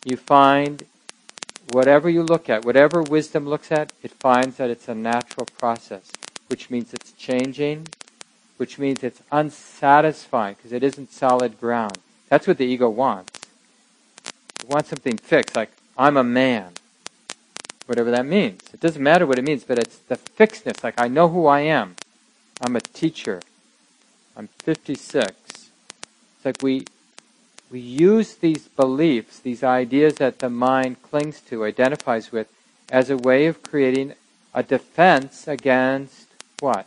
[0.05, 0.85] You find
[1.71, 6.11] whatever you look at, whatever wisdom looks at, it finds that it's a natural process,
[6.49, 7.87] which means it's changing,
[8.57, 11.99] which means it's unsatisfying because it isn't solid ground.
[12.29, 13.41] That's what the ego wants.
[14.63, 16.73] It wants something fixed, like, I'm a man.
[17.87, 18.63] Whatever that means.
[18.73, 21.61] It doesn't matter what it means, but it's the fixedness, like, I know who I
[21.61, 21.97] am.
[22.61, 23.41] I'm a teacher.
[24.37, 25.33] I'm 56.
[25.33, 26.87] It's like we,
[27.71, 32.49] we use these beliefs, these ideas that the mind clings to, identifies with,
[32.91, 34.15] as a way of creating
[34.53, 36.27] a defense against
[36.59, 36.87] what?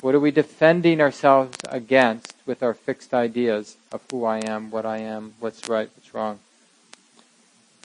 [0.00, 4.86] What are we defending ourselves against with our fixed ideas of who I am, what
[4.86, 6.38] I am, what's right, what's wrong?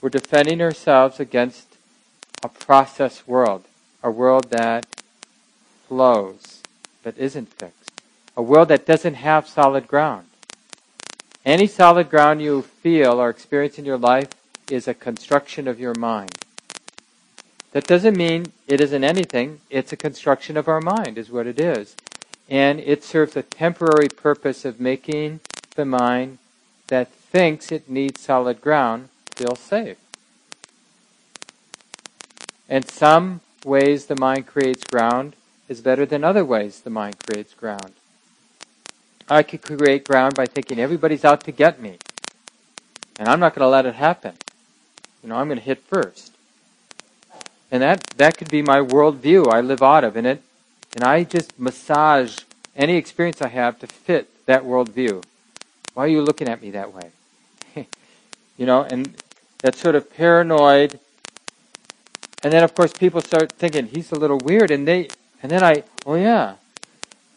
[0.00, 1.66] We're defending ourselves against
[2.42, 3.64] a process world,
[4.02, 4.86] a world that
[5.86, 6.62] flows,
[7.02, 7.90] that isn't fixed,
[8.36, 10.26] a world that doesn't have solid ground.
[11.44, 14.30] Any solid ground you feel or experience in your life
[14.70, 16.30] is a construction of your mind.
[17.72, 19.60] That doesn't mean it isn't anything.
[19.68, 21.96] It's a construction of our mind, is what it is.
[22.48, 25.40] And it serves a temporary purpose of making
[25.74, 26.38] the mind
[26.88, 29.96] that thinks it needs solid ground feel safe.
[32.68, 35.34] And some ways the mind creates ground
[35.68, 37.94] is better than other ways the mind creates ground.
[39.28, 41.98] I could create ground by thinking everybody's out to get me.
[43.18, 44.34] And I'm not going to let it happen.
[45.22, 46.32] You know, I'm going to hit first.
[47.70, 50.16] And that, that could be my worldview I live out of.
[50.16, 50.42] And, it,
[50.94, 52.38] and I just massage
[52.76, 55.22] any experience I have to fit that worldview.
[55.94, 57.12] Why are you looking at me that way?
[58.56, 59.14] you know, and
[59.60, 60.98] that sort of paranoid.
[62.42, 64.70] And then, of course, people start thinking, he's a little weird.
[64.70, 65.08] And, they,
[65.42, 66.56] and then I, oh yeah.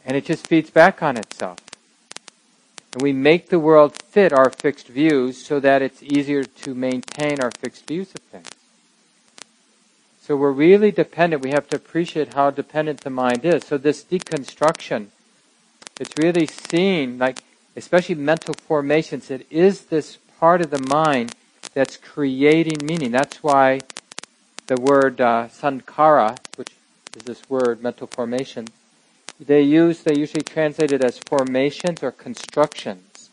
[0.06, 1.60] And it just feeds back on itself.
[2.96, 7.42] And we make the world fit our fixed views so that it's easier to maintain
[7.42, 8.48] our fixed views of things.
[10.22, 11.44] So we're really dependent.
[11.44, 13.66] We have to appreciate how dependent the mind is.
[13.66, 15.08] So this deconstruction,
[16.00, 17.40] it's really seen, like,
[17.76, 21.36] especially mental formations, it is this part of the mind
[21.74, 23.12] that's creating meaning.
[23.12, 23.82] That's why
[24.68, 26.72] the word uh, sankhara, which
[27.18, 28.70] is this word, mental formation,
[29.40, 33.30] they use they usually translate it as formations or constructions.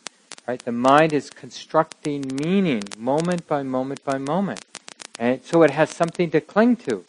[0.47, 0.63] Right?
[0.63, 4.65] The mind is constructing meaning moment by moment by moment.
[5.17, 7.05] And so it has something to cling to.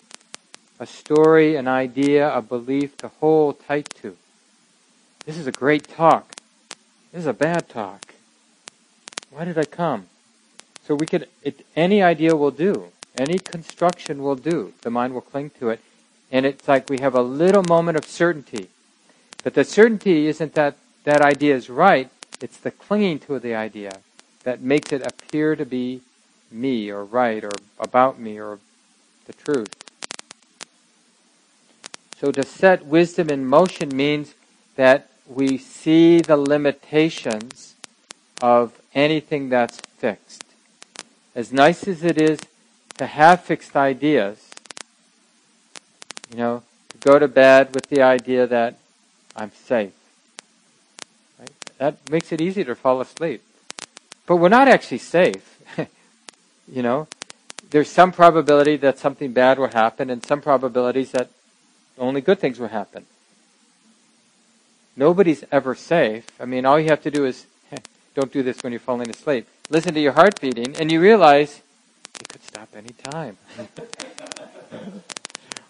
[0.78, 4.16] A story, an idea, a belief to hold tight to.
[5.24, 6.34] This is a great talk.
[7.12, 8.14] This is a bad talk.
[9.30, 10.06] Why did I come?
[10.86, 12.92] So we could, it, any idea will do.
[13.16, 14.74] Any construction will do.
[14.82, 15.80] The mind will cling to it.
[16.30, 18.68] And it's like we have a little moment of certainty.
[19.44, 23.92] But the certainty isn't that that idea is right, it's the clinging to the idea
[24.42, 26.00] that makes it appear to be
[26.50, 28.58] me or right or about me or
[29.26, 29.74] the truth.
[32.18, 34.34] So to set wisdom in motion means
[34.76, 37.74] that we see the limitations
[38.40, 40.44] of anything that's fixed.
[41.34, 42.38] As nice as it is
[42.96, 44.50] to have fixed ideas,
[46.30, 48.78] you know, to go to bed with the idea that
[49.36, 49.92] I'm safe.
[51.38, 51.50] Right?
[51.78, 53.42] That makes it easy to fall asleep.
[54.26, 55.58] But we're not actually safe.
[56.68, 57.08] you know,
[57.70, 61.30] there's some probability that something bad will happen and some probabilities that
[61.98, 63.06] only good things will happen.
[64.96, 66.26] Nobody's ever safe.
[66.38, 67.46] I mean, all you have to do is
[68.14, 69.48] don't do this when you're falling asleep.
[69.68, 71.62] Listen to your heart beating, and you realize
[72.20, 73.36] it could stop any time.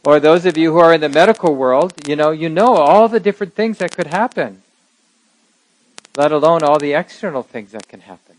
[0.04, 3.08] Or those of you who are in the medical world, you know, you know all
[3.08, 4.62] the different things that could happen,
[6.16, 8.36] let alone all the external things that can happen.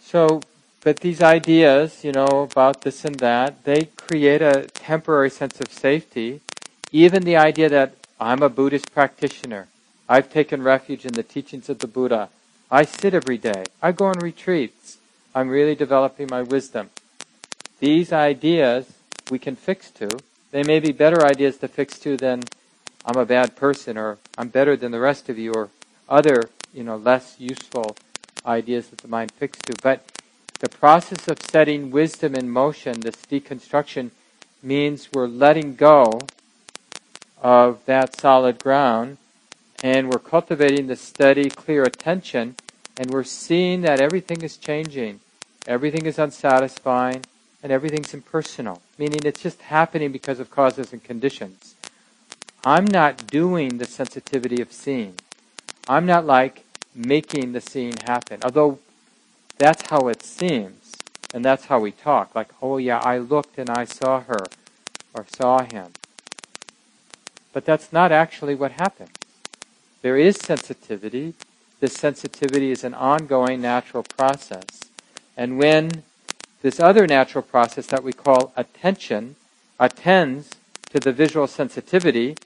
[0.00, 0.40] So,
[0.82, 5.72] but these ideas, you know, about this and that, they create a temporary sense of
[5.72, 6.40] safety.
[6.92, 9.66] Even the idea that I'm a Buddhist practitioner,
[10.08, 12.30] I've taken refuge in the teachings of the Buddha,
[12.70, 14.98] I sit every day, I go on retreats,
[15.34, 16.90] I'm really developing my wisdom.
[17.80, 18.92] These ideas
[19.30, 20.18] we can fix to.
[20.50, 22.42] They may be better ideas to fix to than
[23.04, 25.68] I'm a bad person or I'm better than the rest of you or
[26.08, 27.96] other, you know, less useful
[28.44, 29.74] ideas that the mind fixes to.
[29.82, 30.04] But
[30.58, 34.10] the process of setting wisdom in motion, this deconstruction,
[34.62, 36.20] means we're letting go
[37.40, 39.18] of that solid ground
[39.84, 42.56] and we're cultivating the steady, clear attention
[42.96, 45.20] and we're seeing that everything is changing,
[45.68, 47.22] everything is unsatisfying,
[47.62, 51.74] and everything's impersonal, meaning it's just happening because of causes and conditions.
[52.64, 55.14] I'm not doing the sensitivity of seeing.
[55.88, 58.78] I'm not like making the seeing happen, although
[59.58, 60.94] that's how it seems,
[61.34, 62.34] and that's how we talk.
[62.34, 64.44] Like, oh yeah, I looked and I saw her,
[65.14, 65.92] or saw him.
[67.52, 69.10] But that's not actually what happens.
[70.02, 71.34] There is sensitivity.
[71.80, 74.82] This sensitivity is an ongoing natural process.
[75.36, 76.04] And when
[76.62, 79.36] this other natural process that we call attention
[79.78, 80.50] attends
[80.90, 82.36] to the visual sensitivity,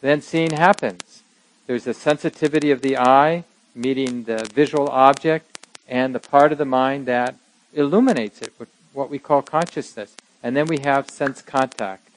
[0.00, 1.22] then seeing happens.
[1.66, 5.58] There's a sensitivity of the eye meeting the visual object
[5.88, 7.34] and the part of the mind that
[7.74, 8.52] illuminates it,
[8.92, 10.16] what we call consciousness.
[10.42, 12.08] And then we have sense contact.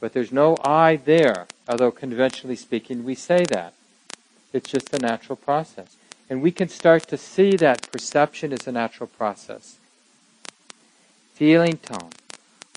[0.00, 3.74] But there's no I there, although conventionally speaking we say that.
[4.52, 5.96] It's just a natural process.
[6.28, 9.76] And we can start to see that perception is a natural process.
[11.34, 12.10] Feeling tone.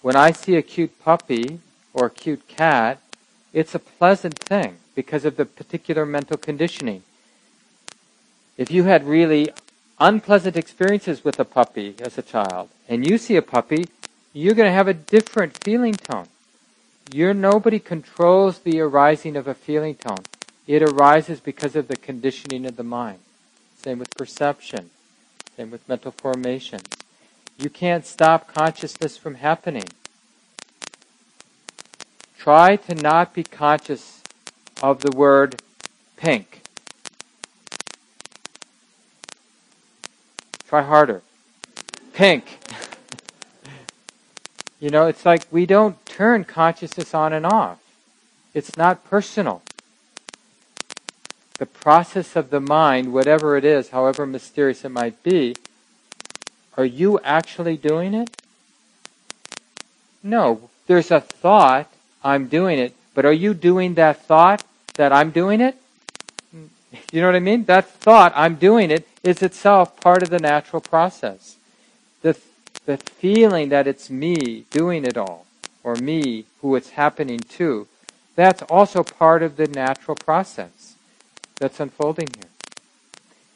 [0.01, 1.59] When I see a cute puppy
[1.93, 2.99] or a cute cat,
[3.53, 7.03] it's a pleasant thing because of the particular mental conditioning.
[8.57, 9.49] If you had really
[9.99, 13.87] unpleasant experiences with a puppy as a child, and you see a puppy,
[14.33, 16.27] you're going to have a different feeling tone.
[17.11, 20.23] You're, nobody controls the arising of a feeling tone.
[20.67, 23.19] It arises because of the conditioning of the mind.
[23.87, 24.89] Same with perception.
[25.55, 26.89] Same with mental formations.
[27.57, 29.85] You can't stop consciousness from happening.
[32.37, 34.23] Try to not be conscious
[34.83, 35.61] of the word
[36.17, 36.63] pink.
[40.67, 41.21] Try harder.
[42.11, 42.59] Pink.
[44.81, 47.79] you know, it's like we don't turn consciousness on and off.
[48.53, 49.61] It's not personal.
[51.57, 55.55] The process of the mind, whatever it is, however mysterious it might be,
[56.77, 58.29] are you actually doing it?
[60.21, 60.69] No.
[60.85, 61.91] There's a thought,
[62.23, 64.63] I'm doing it, but are you doing that thought
[64.95, 65.75] that I'm doing it?
[67.11, 67.65] You know what I mean?
[67.65, 71.57] That thought, I'm doing it, is itself part of the natural process.
[72.21, 72.37] The,
[72.85, 75.45] the feeling that it's me doing it all
[75.83, 77.87] or me who it's happening to,
[78.35, 80.76] that's also part of the natural process
[81.59, 82.49] that's unfolding here.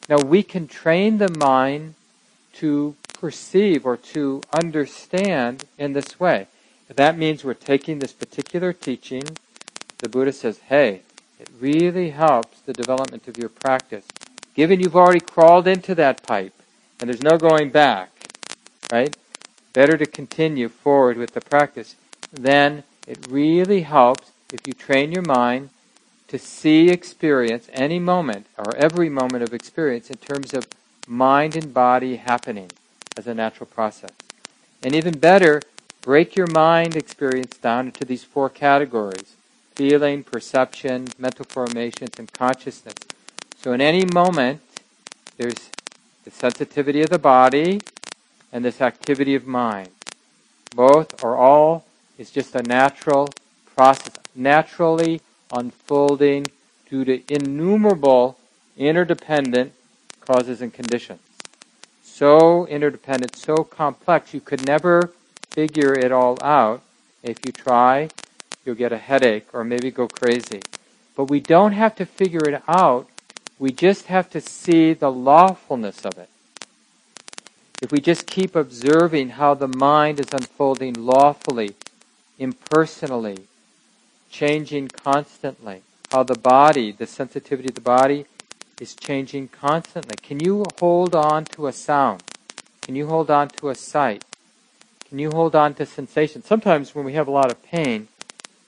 [0.10, 1.96] Now, we can train the mind
[2.54, 6.48] to perceive or to understand in this way.
[6.94, 9.24] That means we're taking this particular teaching.
[10.00, 11.02] The Buddha says, hey,
[11.40, 14.06] it really helps the development of your practice.
[14.56, 16.54] Given you've already crawled into that pipe
[17.00, 18.10] and there's no going back,
[18.92, 19.16] right?
[19.72, 21.96] Better to continue forward with the practice
[22.32, 25.70] then it really helps if you train your mind
[26.32, 30.66] to see experience, any moment or every moment of experience, in terms of
[31.06, 32.72] mind and body happening
[33.18, 34.12] as a natural process.
[34.82, 35.62] And even better,
[36.00, 39.36] break your mind experience down into these four categories
[39.76, 42.96] feeling, perception, mental formations, and consciousness.
[43.58, 44.62] So in any moment,
[45.36, 45.70] there's
[46.24, 47.82] the sensitivity of the body
[48.54, 49.90] and this activity of mind.
[50.74, 51.84] Both or all
[52.18, 53.30] is just a natural
[53.76, 55.20] process, naturally
[55.52, 56.48] unfolding
[56.90, 58.38] due to innumerable
[58.78, 59.74] interdependent
[60.20, 61.22] causes and conditions.
[62.04, 65.12] So interdependent, so complex, you could never
[65.50, 66.82] figure it all out.
[67.24, 68.10] If you try,
[68.66, 70.62] you'll get a headache or maybe go crazy.
[71.16, 73.08] But we don't have to figure it out.
[73.60, 76.30] We just have to see the lawfulness of it.
[77.82, 81.76] If we just keep observing how the mind is unfolding lawfully
[82.38, 83.48] impersonally,
[84.32, 85.82] changing constantly.
[86.12, 88.26] How the body, the sensitivity of the body,
[88.80, 90.16] is changing constantly.
[90.22, 92.24] Can you hold on to a sound?
[92.82, 94.24] Can you hold on to a sight?
[95.08, 96.42] Can you hold on to sensation?
[96.42, 98.08] Sometimes when we have a lot of pain,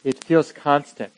[0.04, 1.12] it feels constant.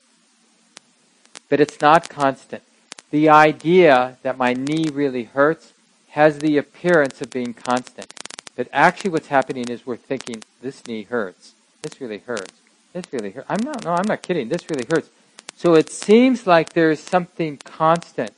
[1.50, 2.64] But it's not constant.
[3.12, 5.74] The idea that my knee really hurts
[6.10, 8.14] has the appearance of being constant.
[8.56, 11.54] But actually what's happening is we're thinking, this knee hurts.
[11.82, 12.54] This really hurts.
[12.96, 13.48] This really hurts.
[13.50, 14.48] I'm not, no, I'm not kidding.
[14.48, 15.10] This really hurts.
[15.58, 18.32] So it seems like there's something constant.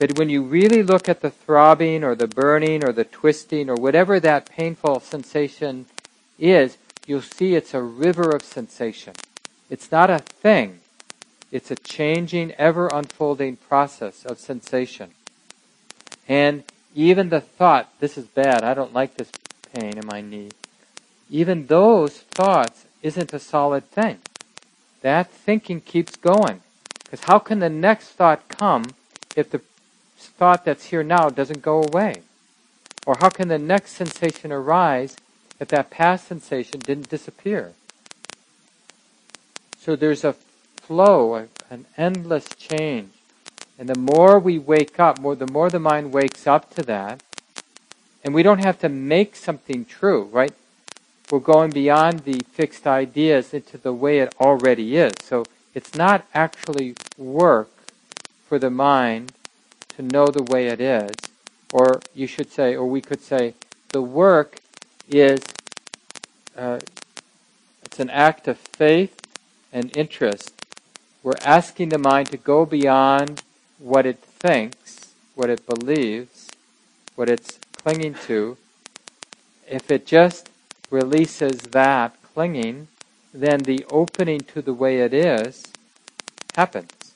[0.00, 3.76] But when you really look at the throbbing or the burning or the twisting or
[3.76, 5.86] whatever that painful sensation
[6.40, 6.76] is,
[7.06, 9.14] you'll see it's a river of sensation.
[9.70, 10.80] It's not a thing.
[11.52, 15.10] It's a changing, ever unfolding process of sensation.
[16.28, 16.64] And
[16.96, 19.30] even the thought, this is bad, I don't like this
[19.72, 20.50] pain in my knee,
[21.30, 24.18] even those thoughts isn't a solid thing.
[25.02, 26.62] That thinking keeps going.
[27.04, 28.86] Because how can the next thought come
[29.36, 29.60] if the
[30.16, 32.22] thought that's here now doesn't go away?
[33.06, 35.16] Or how can the next sensation arise
[35.60, 37.74] if that past sensation didn't disappear?
[39.78, 40.32] So there's a
[40.76, 43.12] flow, an endless change.
[43.78, 47.22] And the more we wake up, more the more the mind wakes up to that,
[48.24, 50.52] and we don't have to make something true, right?
[51.30, 55.14] We're going beyond the fixed ideas into the way it already is.
[55.22, 55.44] So
[55.74, 57.70] it's not actually work
[58.48, 59.32] for the mind
[59.96, 61.14] to know the way it is.
[61.72, 63.54] Or you should say, or we could say,
[63.88, 64.60] the work
[65.08, 65.42] is
[66.56, 66.78] uh,
[67.82, 69.20] it's an act of faith
[69.72, 70.52] and interest.
[71.22, 73.42] We're asking the mind to go beyond
[73.78, 76.48] what it thinks, what it believes,
[77.14, 78.56] what it's clinging to.
[79.68, 80.50] If it just
[80.90, 82.88] releases that clinging,
[83.32, 85.64] then the opening to the way it is
[86.54, 87.14] happens.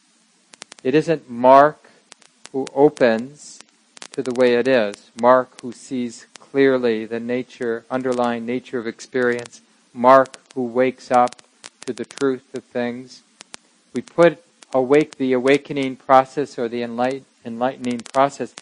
[0.82, 1.90] It isn't Mark
[2.52, 3.60] who opens
[4.12, 9.60] to the way it is, Mark who sees clearly the nature, underlying nature of experience,
[9.92, 11.42] Mark who wakes up
[11.86, 13.22] to the truth of things.
[13.92, 14.42] We put
[14.72, 18.54] awake the awakening process or the enlightening process,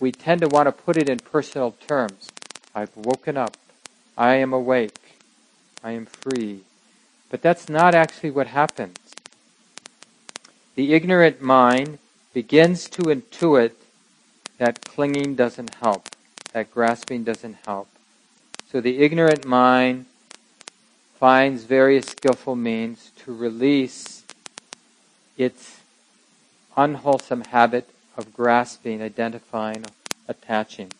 [0.00, 2.30] we tend to want to put it in personal terms.
[2.74, 3.56] I've woken up.
[4.16, 5.18] I am awake.
[5.82, 6.60] I am free.
[7.30, 8.96] But that's not actually what happens.
[10.76, 11.98] The ignorant mind
[12.32, 13.72] begins to intuit
[14.58, 16.08] that clinging doesn't help,
[16.52, 17.88] that grasping doesn't help.
[18.70, 20.06] So the ignorant mind
[21.18, 24.24] finds various skillful means to release
[25.36, 25.80] its
[26.76, 29.84] unwholesome habit of grasping, identifying,
[30.28, 30.92] attaching.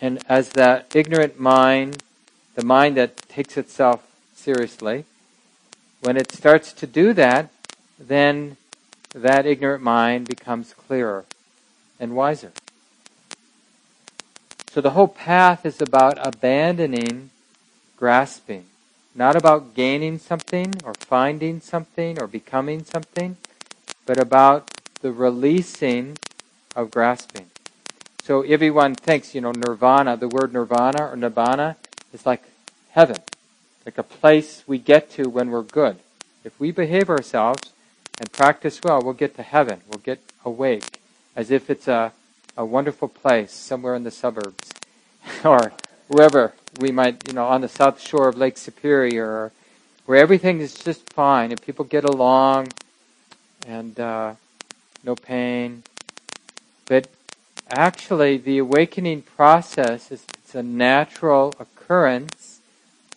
[0.00, 2.02] And as that ignorant mind,
[2.54, 5.04] the mind that takes itself seriously,
[6.00, 7.50] when it starts to do that,
[7.98, 8.56] then
[9.14, 11.24] that ignorant mind becomes clearer
[11.98, 12.52] and wiser.
[14.70, 17.30] So the whole path is about abandoning
[17.96, 18.64] grasping,
[19.14, 23.36] not about gaining something or finding something or becoming something,
[24.04, 26.18] but about the releasing
[26.74, 27.46] of grasping.
[28.22, 31.76] So everyone thinks, you know, nirvana, the word nirvana or nibbana
[32.14, 32.42] is like
[32.90, 33.16] heaven,
[33.84, 35.96] like a place we get to when we're good.
[36.44, 37.72] If we behave ourselves
[38.18, 39.80] and practice well, we'll get to heaven.
[39.88, 41.00] We'll get awake
[41.34, 42.12] as if it's a,
[42.56, 44.70] a wonderful place somewhere in the suburbs
[45.44, 45.72] or
[46.08, 49.52] wherever we might, you know, on the south shore of Lake Superior or
[50.06, 52.68] where everything is just fine and people get along
[53.66, 54.34] and uh,
[55.02, 55.82] no pain.
[56.86, 57.08] But
[57.70, 61.54] actually, the awakening process is it's a natural
[61.94, 62.58] occurrence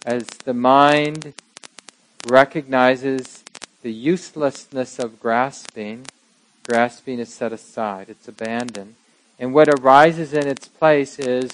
[0.06, 1.34] as the mind
[2.28, 3.44] recognizes
[3.82, 6.06] the uselessness of grasping.
[6.64, 8.94] Grasping is set aside, it's abandoned.
[9.40, 11.50] And what arises in its place is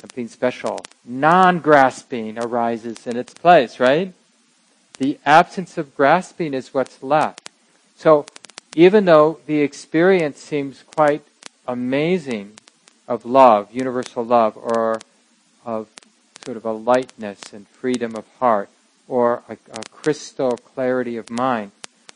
[0.00, 0.80] something special.
[1.04, 4.12] Non grasping arises in its place, right?
[4.98, 7.48] The absence of grasping is what's left.
[7.96, 8.26] So,
[8.74, 11.22] even though the experience seems quite
[11.68, 12.58] amazing
[13.06, 15.00] of love, universal love, or
[15.64, 15.88] of
[16.44, 18.68] sort of a lightness and freedom of heart,
[19.08, 21.72] or a, a crystal clarity of mind,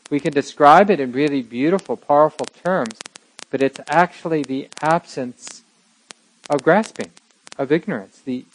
[0.09, 2.99] we can describe it in really beautiful, powerful terms,
[3.49, 5.63] but it's actually the absence
[6.49, 7.11] of grasping,
[7.57, 8.19] of ignorance.
[8.19, 8.45] The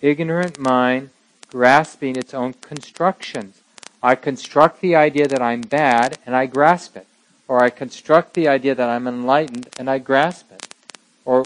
[0.00, 1.10] ignorant mind
[1.48, 3.60] grasping its own constructions
[4.06, 7.08] I construct the idea that I'm bad and I grasp it.
[7.48, 10.68] Or I construct the idea that I'm enlightened and I grasp it.
[11.24, 11.44] Or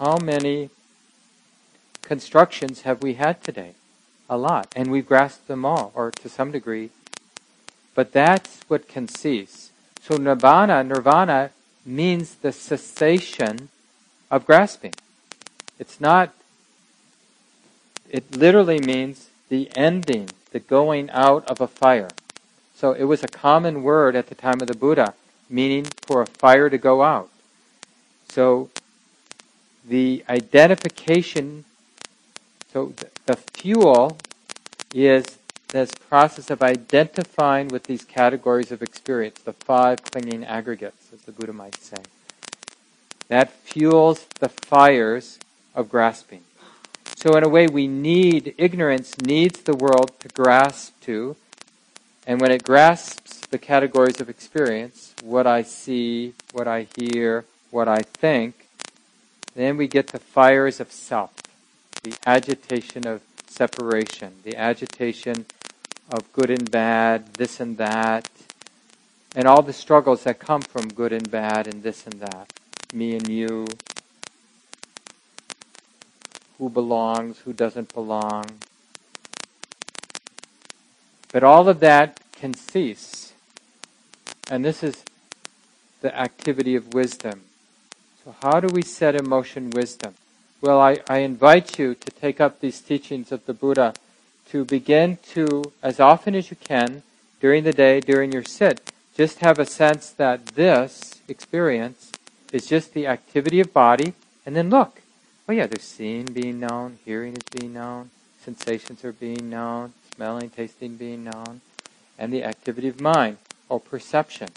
[0.00, 0.70] how many
[2.10, 3.74] constructions have we had today?
[4.28, 4.66] A lot.
[4.74, 6.90] And we've grasped them all, or to some degree.
[7.94, 9.70] But that's what can cease.
[10.00, 11.50] So nirvana, nirvana
[11.86, 13.68] means the cessation
[14.28, 14.94] of grasping.
[15.78, 16.34] It's not,
[18.10, 22.10] it literally means the ending the going out of a fire.
[22.74, 25.14] So it was a common word at the time of the Buddha,
[25.48, 27.28] meaning for a fire to go out.
[28.28, 28.68] So
[29.86, 31.66] the identification,
[32.72, 32.92] so
[33.26, 34.18] the fuel
[34.94, 35.24] is
[35.68, 41.32] this process of identifying with these categories of experience, the five clinging aggregates, as the
[41.32, 42.02] Buddha might say.
[43.28, 45.38] That fuels the fires
[45.74, 46.42] of grasping.
[47.16, 51.36] So, in a way, we need, ignorance needs the world to grasp to.
[52.26, 57.88] And when it grasps the categories of experience, what I see, what I hear, what
[57.88, 58.66] I think,
[59.54, 61.32] then we get the fires of self,
[62.02, 65.44] the agitation of separation, the agitation
[66.10, 68.28] of good and bad, this and that,
[69.34, 72.52] and all the struggles that come from good and bad and this and that,
[72.92, 73.66] me and you,
[76.58, 78.44] who belongs, who doesn't belong.
[81.32, 83.32] But all of that can cease.
[84.50, 85.04] And this is
[86.00, 87.42] the activity of wisdom.
[88.24, 90.14] So, how do we set in motion wisdom?
[90.62, 93.94] Well, I, I invite you to take up these teachings of the Buddha
[94.50, 97.02] to begin to, as often as you can,
[97.40, 102.12] during the day, during your sit, just have a sense that this experience
[102.52, 104.12] is just the activity of body,
[104.44, 105.00] and then look.
[105.48, 108.10] Oh yeah, there's seeing being known, hearing is being known,
[108.44, 111.62] sensations are being known, smelling, tasting being known,
[112.18, 113.38] and the activity of mind,
[113.70, 114.48] or perception.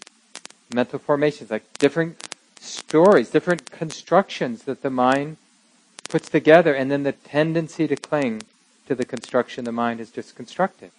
[0.73, 2.17] Mental formations, like different
[2.59, 5.37] stories, different constructions that the mind
[6.13, 8.43] puts together, and then the tendency to cling
[8.85, 10.91] to the construction the mind has just constructed.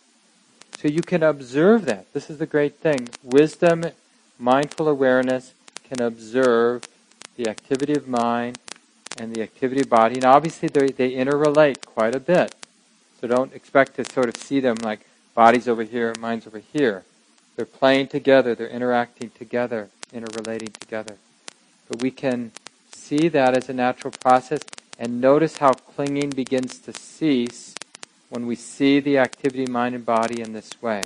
[0.76, 2.12] So you can observe that.
[2.12, 3.08] This is the great thing.
[3.22, 3.84] Wisdom,
[4.40, 5.54] mindful awareness
[5.88, 6.88] can observe
[7.36, 8.58] the activity of mind
[9.16, 10.16] and the activity of body.
[10.16, 12.52] And obviously they, they interrelate quite a bit.
[13.20, 17.04] So don't expect to sort of see them like body's over here, mind's over here.
[17.54, 21.18] They're playing together, they're interacting together, interrelating together.
[21.88, 22.50] But we can
[22.92, 24.62] see that as a natural process
[24.98, 27.74] and notice how clinging begins to cease
[28.28, 31.04] when we see the activity, mind, and body in this way.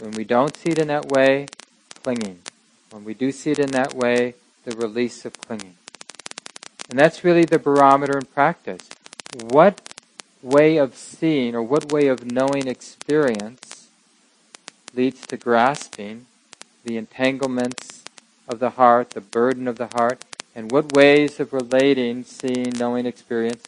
[0.00, 1.46] When we don't see it in that way,
[2.02, 2.40] clinging.
[2.90, 5.76] When we do see it in that way, the release of clinging.
[6.90, 8.88] And that's really the barometer in practice.
[9.40, 9.80] What
[10.42, 13.88] way of seeing or what way of knowing experience
[14.94, 16.26] leads to grasping
[16.84, 18.04] the entanglements
[18.48, 20.22] of the heart, the burden of the heart,
[20.54, 23.64] and what ways of relating, seeing, knowing experience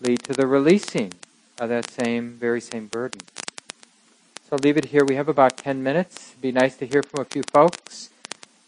[0.00, 1.12] lead to the releasing
[1.58, 3.20] of that same, very same burden.
[3.36, 5.04] So I'll leave it here.
[5.04, 6.30] We have about 10 minutes.
[6.30, 8.10] It'd be nice to hear from a few folks.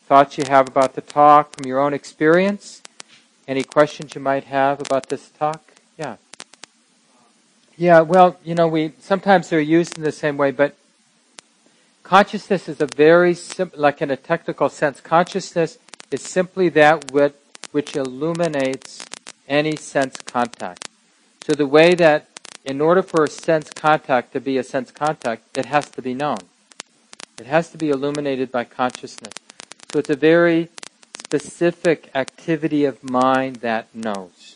[0.07, 2.83] Thoughts you have about the talk from your own experience.
[3.49, 5.63] Any questions you might have about this talk?
[5.99, 6.17] Yeah.
[7.77, 10.77] Yeah, well, you know, we sometimes they're used in the same way, but
[12.03, 15.79] consciousness is a very simple, like in a technical sense, consciousness
[16.11, 17.35] is simply that which,
[17.75, 19.05] which illuminates
[19.49, 20.89] any sense contact.
[21.45, 22.29] So the way that
[22.64, 26.14] in order for a sense contact to be a sense contact, it has to be
[26.14, 26.39] known.
[27.37, 29.35] It has to be illuminated by consciousness.
[29.91, 30.68] So it's a very
[31.18, 34.55] specific activity of mind that knows.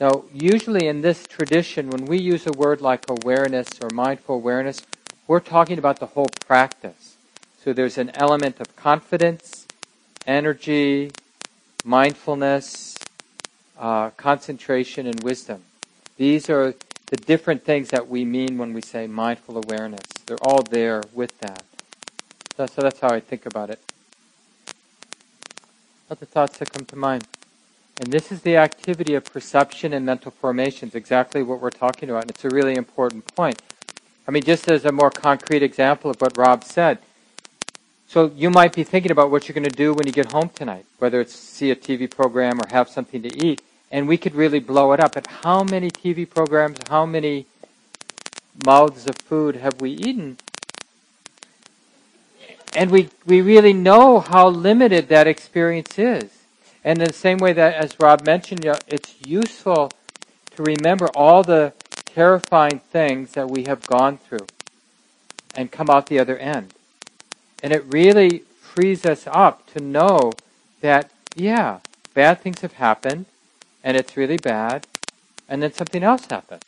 [0.00, 4.82] Now, usually in this tradition, when we use a word like awareness or mindful awareness,
[5.28, 7.16] we're talking about the whole practice.
[7.62, 9.68] So there's an element of confidence,
[10.26, 11.12] energy,
[11.86, 12.98] mindfulness,
[13.78, 15.62] uh, concentration, and wisdom.
[16.16, 16.74] These are
[17.06, 20.02] the different things that we mean when we say mindful awareness.
[20.26, 21.62] They're all there with that.
[22.56, 23.80] So, so that's how I think about it.
[26.10, 27.24] Other thoughts that come to mind.
[28.00, 32.22] And this is the activity of perception and mental formations, exactly what we're talking about.
[32.22, 33.62] And it's a really important point.
[34.26, 36.98] I mean, just as a more concrete example of what Rob said.
[38.08, 40.50] So you might be thinking about what you're going to do when you get home
[40.50, 44.34] tonight, whether it's see a TV program or have something to eat and we could
[44.34, 45.14] really blow it up.
[45.14, 47.46] But how many TV programs, how many
[48.64, 50.38] mouths of food have we eaten?
[52.74, 56.30] And we, we really know how limited that experience is.
[56.84, 59.90] And in the same way that, as Rob mentioned, it's useful
[60.54, 61.72] to remember all the
[62.04, 64.46] terrifying things that we have gone through
[65.54, 66.75] and come out the other end.
[67.62, 70.32] And it really frees us up to know
[70.80, 71.80] that, yeah,
[72.14, 73.26] bad things have happened,
[73.82, 74.86] and it's really bad,
[75.48, 76.62] and then something else happens.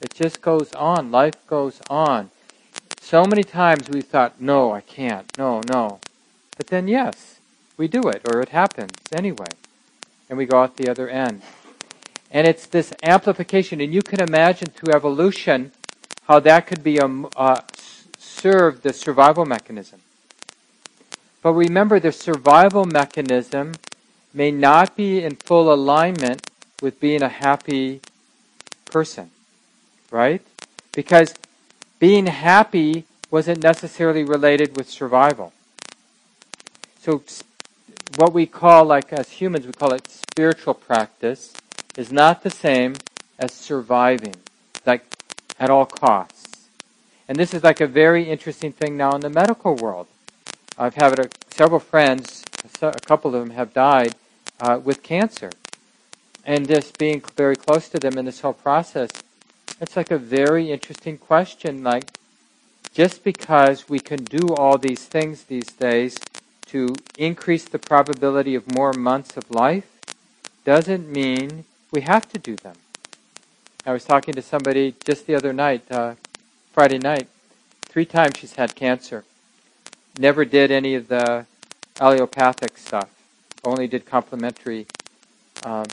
[0.00, 1.10] It just goes on.
[1.10, 2.30] Life goes on.
[3.00, 5.26] So many times we thought, no, I can't.
[5.38, 6.00] No, no.
[6.56, 7.40] But then, yes,
[7.76, 9.50] we do it, or it happens anyway.
[10.28, 11.42] And we go out the other end.
[12.30, 15.72] And it's this amplification, and you can imagine through evolution
[16.26, 17.06] how that could be a,
[17.36, 17.60] uh,
[18.18, 20.00] serve the survival mechanism.
[21.44, 23.74] But remember, the survival mechanism
[24.32, 26.40] may not be in full alignment
[26.80, 28.00] with being a happy
[28.86, 29.30] person,
[30.10, 30.40] right?
[30.92, 31.34] Because
[31.98, 35.52] being happy wasn't necessarily related with survival.
[37.02, 37.22] So,
[38.16, 41.52] what we call, like as humans, we call it spiritual practice,
[41.94, 42.94] is not the same
[43.38, 44.36] as surviving,
[44.86, 45.04] like
[45.60, 46.68] at all costs.
[47.28, 50.06] And this is like a very interesting thing now in the medical world.
[50.76, 52.44] I've had a, several friends,
[52.82, 54.14] a couple of them have died
[54.60, 55.50] uh, with cancer.
[56.44, 59.10] And just being very close to them in this whole process,
[59.80, 61.82] it's like a very interesting question.
[61.82, 62.10] Like,
[62.92, 66.16] just because we can do all these things these days
[66.66, 69.86] to increase the probability of more months of life
[70.64, 72.76] doesn't mean we have to do them.
[73.86, 76.14] I was talking to somebody just the other night, uh,
[76.72, 77.28] Friday night.
[77.82, 79.24] Three times she's had cancer.
[80.18, 81.46] Never did any of the
[82.00, 83.10] allopathic stuff.
[83.64, 84.86] Only did complementary
[85.64, 85.86] um,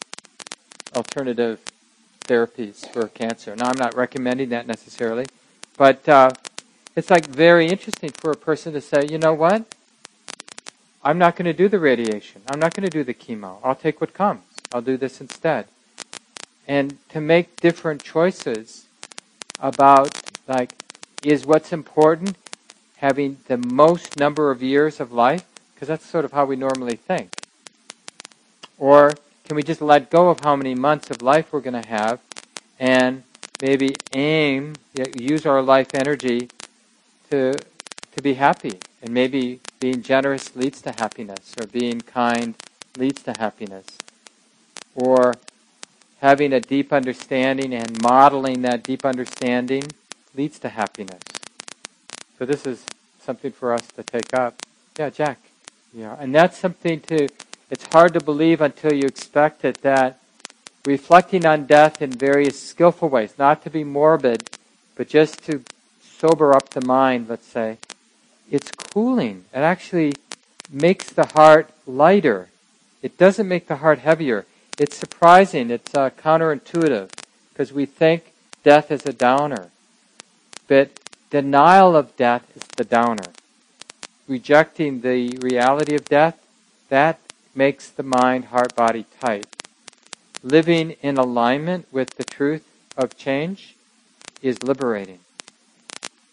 [0.95, 1.59] alternative
[2.25, 3.55] therapies for cancer.
[3.55, 5.25] Now, I'm not recommending that necessarily,
[5.77, 6.31] but uh,
[6.95, 9.65] it's like very interesting for a person to say, you know what?
[11.03, 12.41] I'm not going to do the radiation.
[12.47, 13.57] I'm not going to do the chemo.
[13.63, 14.43] I'll take what comes.
[14.71, 15.65] I'll do this instead.
[16.67, 18.85] And to make different choices
[19.59, 20.15] about,
[20.47, 20.73] like,
[21.23, 22.37] is what's important
[23.01, 25.43] having the most number of years of life?
[25.73, 27.33] Because that's sort of how we normally think.
[28.77, 29.11] Or
[29.45, 32.19] can we just let go of how many months of life we're going to have
[32.79, 33.23] and
[33.61, 34.75] maybe aim,
[35.15, 36.49] use our life energy
[37.29, 37.53] to,
[38.13, 38.79] to be happy?
[39.01, 42.53] And maybe being generous leads to happiness, or being kind
[42.97, 43.85] leads to happiness.
[44.93, 45.33] Or
[46.19, 49.83] having a deep understanding and modeling that deep understanding
[50.35, 51.30] leads to happiness.
[52.41, 52.83] So this is
[53.19, 54.55] something for us to take up.
[54.97, 55.37] Yeah, Jack.
[55.93, 57.27] Yeah, and that's something to
[57.69, 60.19] it's hard to believe until you expect it that
[60.83, 64.49] reflecting on death in various skillful ways, not to be morbid,
[64.95, 65.63] but just to
[66.01, 67.77] sober up the mind, let's say,
[68.49, 69.45] it's cooling.
[69.53, 70.13] It actually
[70.67, 72.49] makes the heart lighter.
[73.03, 74.47] It doesn't make the heart heavier.
[74.79, 75.69] It's surprising.
[75.69, 77.11] It's uh, counterintuitive
[77.53, 78.33] because we think
[78.63, 79.69] death is a downer.
[80.67, 81.00] But
[81.31, 83.31] denial of death is the downer.
[84.27, 86.37] Rejecting the reality of death,
[86.89, 87.19] that
[87.55, 89.47] makes the mind, heart, body tight.
[90.43, 93.75] Living in alignment with the truth of change
[94.41, 95.19] is liberating.